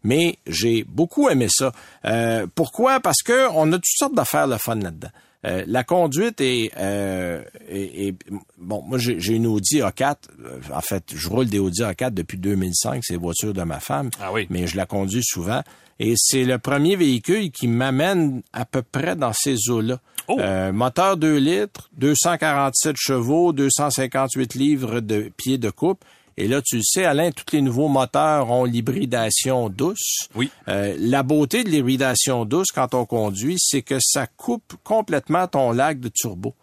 [0.03, 1.71] Mais j'ai beaucoup aimé ça.
[2.05, 2.99] Euh, pourquoi?
[2.99, 5.09] Parce que on a toutes sortes d'affaires le fun là-dedans.
[5.45, 8.15] Euh, la conduite est, euh, est- est-
[8.57, 8.81] bon.
[8.87, 10.15] Moi, j'ai une Audi A4.
[10.43, 13.03] Euh, En fait, je roule des Audi A4 depuis 2005.
[13.05, 14.09] C'est la voiture de ma femme.
[14.19, 14.47] Ah oui.
[14.49, 15.61] Mais je la conduis souvent.
[15.99, 19.99] Et c'est le premier véhicule qui m'amène à peu près dans ces eaux-là.
[20.27, 20.37] Oh.
[20.39, 26.03] Euh, moteur 2 litres, 247 chevaux, 258 livres de pieds de coupe.
[26.37, 30.29] Et là, tu le sais, Alain, tous les nouveaux moteurs ont l'hybridation douce.
[30.35, 30.51] Oui.
[30.67, 35.71] Euh, la beauté de l'hybridation douce quand on conduit, c'est que ça coupe complètement ton
[35.71, 36.53] lag de turbo.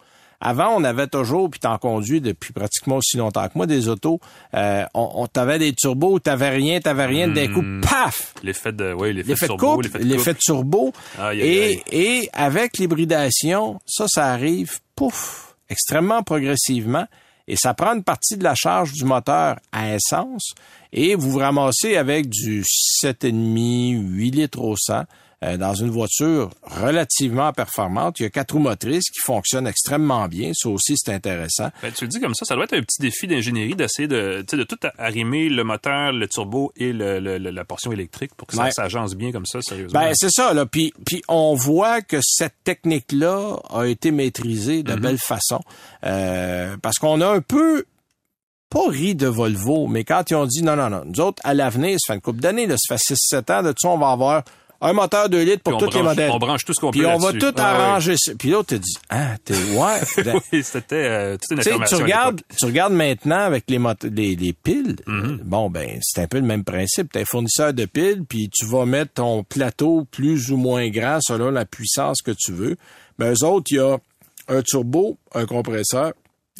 [0.41, 4.21] Avant, on avait toujours, puis t'en conduis depuis pratiquement aussi longtemps que moi, des autos,
[4.53, 8.35] euh, on, on t'avait des turbos, t'avais rien, t'avais rien, d'un coup, paf!
[8.43, 10.93] L'effet de, oui, l'effet, de turbo, l'effet de turbo.
[11.19, 11.83] Aïe, aïe, et,
[12.21, 17.07] et avec l'hybridation, ça, ça arrive, pouf, extrêmement progressivement.
[17.47, 20.55] Et ça prend une partie de la charge du moteur à essence.
[20.93, 25.03] Et vous vous ramassez avec du 7,5, 8 litres au 100 euh,
[25.43, 28.19] dans une voiture relativement performante.
[28.21, 30.53] Il y a quatre roues motrices qui fonctionnent extrêmement bien.
[30.55, 31.71] Ça aussi, c'est intéressant.
[31.83, 34.45] Ben, tu le dis comme ça, ça doit être un petit défi d'ingénierie d'essayer de,
[34.51, 38.71] de tout arrimer le moteur, le turbo et le, la portion électrique pour que ça
[38.71, 40.01] s'agence bien comme ça, sérieusement.
[40.01, 40.55] Ben, c'est ça.
[40.55, 40.67] Là.
[40.67, 45.01] Puis, puis on voit que cette technique-là a été maîtrisée de mm-hmm.
[45.01, 45.61] belle façon.
[46.05, 47.85] Euh, parce qu'on a un peu
[48.71, 51.55] pas ri de Volvo, mais quand ils ont dit non, non, non, nous autres, à
[51.55, 54.11] l'avenir, ça fait une couple d'années, ça fait 6-7 ans, de tout ça, on va
[54.11, 54.43] avoir
[54.85, 56.31] un moteur 2 litres pour tous les modèles.
[56.31, 58.17] On branche tout ce qu'on peut Puis on va tout ah arranger.
[58.39, 60.33] Puis l'autre te dit, ah, t'es, ouais.
[60.53, 61.97] oui, c'était euh, toute une information.
[61.97, 63.81] Tu regardes, tu regardes maintenant avec les,
[64.11, 64.97] les, les piles.
[65.07, 65.39] Mm-hmm.
[65.43, 67.11] Bon, ben, c'est un peu le même principe.
[67.13, 71.19] T'es un fournisseur de piles, puis tu vas mettre ton plateau plus ou moins grand
[71.23, 72.77] selon la puissance que tu veux.
[73.19, 73.97] Mais eux autres, il y a
[74.49, 76.13] un turbo, un compresseur,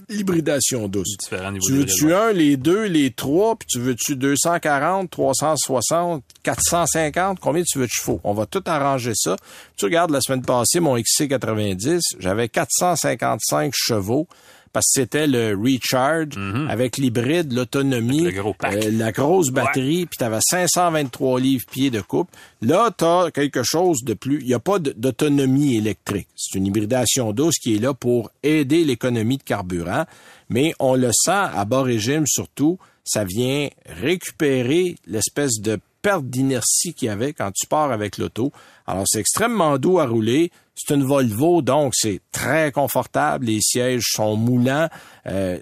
[0.09, 1.17] L'hybridation douce.
[1.29, 7.39] Tu veux-tu un, les deux, les trois, puis tu veux-tu 240, 360, 450?
[7.39, 8.21] Combien tu veux de chevaux?
[8.25, 9.37] On va tout arranger ça.
[9.77, 14.27] Tu regardes la semaine passée, mon XC90, j'avais 455 chevaux
[14.75, 16.69] parce que c'était le recharge mhm.
[16.69, 22.29] avec l'hybride, l'autonomie, euh, la grosse batterie, puis tu avais 523 livres pieds de coupe.
[22.61, 24.41] Là, tu as quelque chose de plus.
[24.41, 26.27] Il n'y a pas d'autonomie électrique.
[26.35, 30.07] C'est une hybridation douce qui est là pour aider l'économie de carburant,
[30.49, 32.77] mais on le sent à bas régime surtout.
[33.05, 38.51] Ça vient récupérer l'espèce de perte d'inertie qu'il y avait quand tu pars avec l'auto.
[38.87, 40.51] Alors, c'est extrêmement doux à rouler.
[40.75, 43.47] C'est une Volvo, donc c'est très confortable.
[43.47, 44.89] Les sièges sont moulants,
[45.27, 45.59] euh,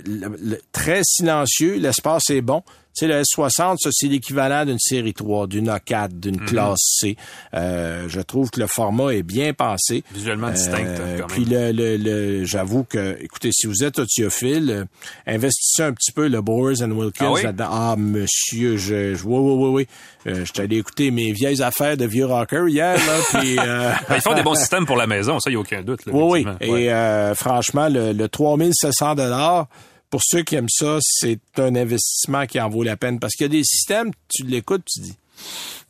[0.73, 1.77] très silencieux.
[1.77, 2.63] L'espace est bon.
[2.95, 6.47] Tu sais, le S60, ça, c'est l'équivalent d'une série 3, d'une A4, d'une mhm.
[6.47, 7.17] classe C.
[7.55, 10.05] Euh, je trouve que le format est bien pensé.
[10.13, 11.45] Visuellement distinct, euh, quand même.
[11.45, 14.85] Puis le, le, le j'avoue que, écoutez, si vous êtes audiophile, euh,
[15.27, 17.69] investissez un petit peu le Bowers and Wilkins ah là-dedans.
[17.71, 19.87] Ah, monsieur, je, je oui, oui, oui, oui.
[20.27, 23.59] Euh, je t'allais écouter mes vieilles affaires de vieux rocker hier, là, puis...
[23.59, 25.83] Euh, ben, Ils font des bons systèmes pour la maison, ça, il n'y a aucun
[25.83, 26.07] doute.
[26.07, 26.67] Là, oui, oui.
[26.83, 29.67] Et euh, franchement, le, le 3700 dollars
[30.13, 33.19] pour ceux qui aiment ça, c'est un investissement qui en vaut la peine.
[33.19, 35.17] Parce qu'il y a des systèmes, tu l'écoutes, tu dis,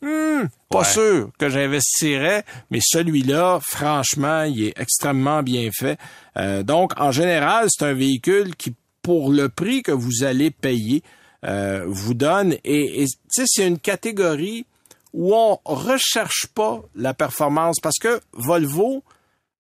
[0.00, 5.98] hmm, pas sûr que j'investirais, mais celui-là, franchement, il est extrêmement bien fait.
[6.36, 11.02] Euh, donc, en général, c'est un véhicule qui, pour le prix que vous allez payer,
[11.44, 12.54] euh, vous donne.
[12.62, 14.66] Et, et tu sais, c'est une catégorie
[15.12, 17.80] où on recherche pas la performance.
[17.80, 19.02] Parce que Volvo,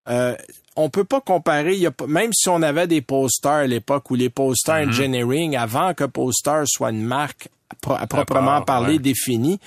[0.08, 0.36] euh,
[0.76, 4.14] on peut pas comparer, y a, même si on avait des posters à l'époque ou
[4.14, 4.88] les posters mm-hmm.
[4.88, 7.48] engineering avant que Poster soit une marque
[7.86, 9.58] à proprement parler définie,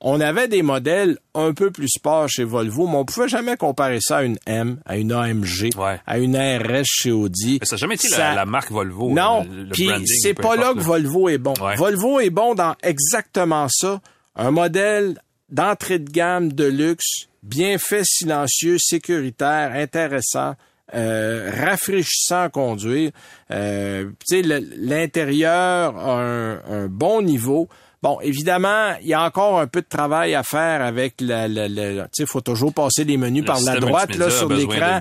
[0.00, 3.98] on avait des modèles un peu plus sport chez Volvo, mais on pouvait jamais comparer
[4.00, 5.70] ça à une M, à une AMG,
[6.06, 7.58] à une RS chez Audi.
[7.60, 9.10] Mais ça n'a jamais été la, marque Volvo.
[9.10, 11.54] Non, puis c'est pas là que Volvo est bon.
[11.76, 14.00] Volvo est bon dans exactement ça.
[14.36, 20.54] Un modèle d'entrée de gamme de luxe bien fait, silencieux, sécuritaire, intéressant.
[20.94, 23.10] Euh, rafraîchissant à conduire.
[23.50, 27.68] Euh, l'intérieur a un, bon niveau.
[28.02, 31.46] Bon, évidemment, il y a encore un peu de travail à faire avec le...
[31.68, 35.00] le, tu sais, faut toujours passer les menus par la droite là sur l'écran.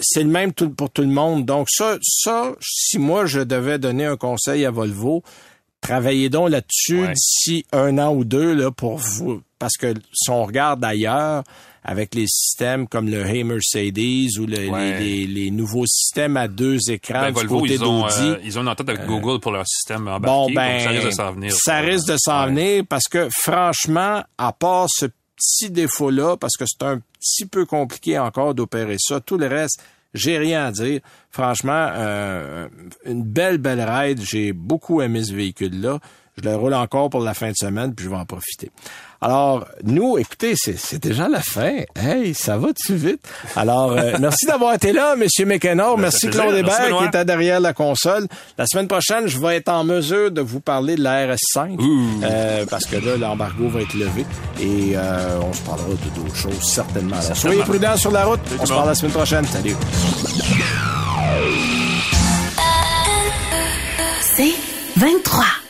[0.00, 1.44] C'est le même pour tout le monde.
[1.44, 5.22] Donc ça, ça, si moi je devais donner un conseil à Volvo,
[5.82, 10.44] travaillez donc là-dessus d'ici un an ou deux là pour vous parce que si on
[10.44, 11.44] regarde ailleurs,
[11.84, 17.32] avec les systèmes comme le Hey Mercedes ou les, nouveaux systèmes à deux écrans ben,
[17.32, 18.14] du côté d'Audi.
[18.20, 20.90] Euh, ils ont une entente avec euh, Google pour leur système embarqué, bon, ben, ça
[20.90, 21.52] risque de s'en venir.
[21.52, 26.64] Ça risque de s'en venir parce que franchement, à part ce petit défaut-là, parce que
[26.66, 29.82] c'est un petit peu compliqué encore d'opérer ça, tout le reste,
[30.14, 31.00] j'ai rien à dire.
[31.30, 32.68] Franchement, euh,
[33.04, 34.20] une belle, belle ride.
[34.22, 35.98] J'ai beaucoup aimé ce véhicule-là.
[36.36, 38.70] Je le roule encore pour la fin de semaine, puis je vais en profiter.
[39.20, 41.78] Alors, nous, écoutez, c'est déjà la fin.
[41.96, 43.26] Hey, ça va-tu vite?
[43.56, 45.96] Alors, euh, merci d'avoir été là, Monsieur Mécanor.
[45.96, 48.26] Ben, merci Claude Hébert qui était derrière la console.
[48.58, 51.78] La semaine prochaine, je vais être en mesure de vous parler de la RS5
[52.22, 54.26] euh, parce que là, l'embargo va être levé
[54.60, 57.16] et euh, on se parlera de d'autres choses certainement.
[57.32, 58.40] Soyez prudents sur la route.
[58.60, 59.46] On se parle la semaine prochaine.
[59.46, 59.76] Salut.
[64.36, 64.52] C'est
[64.96, 65.63] 23.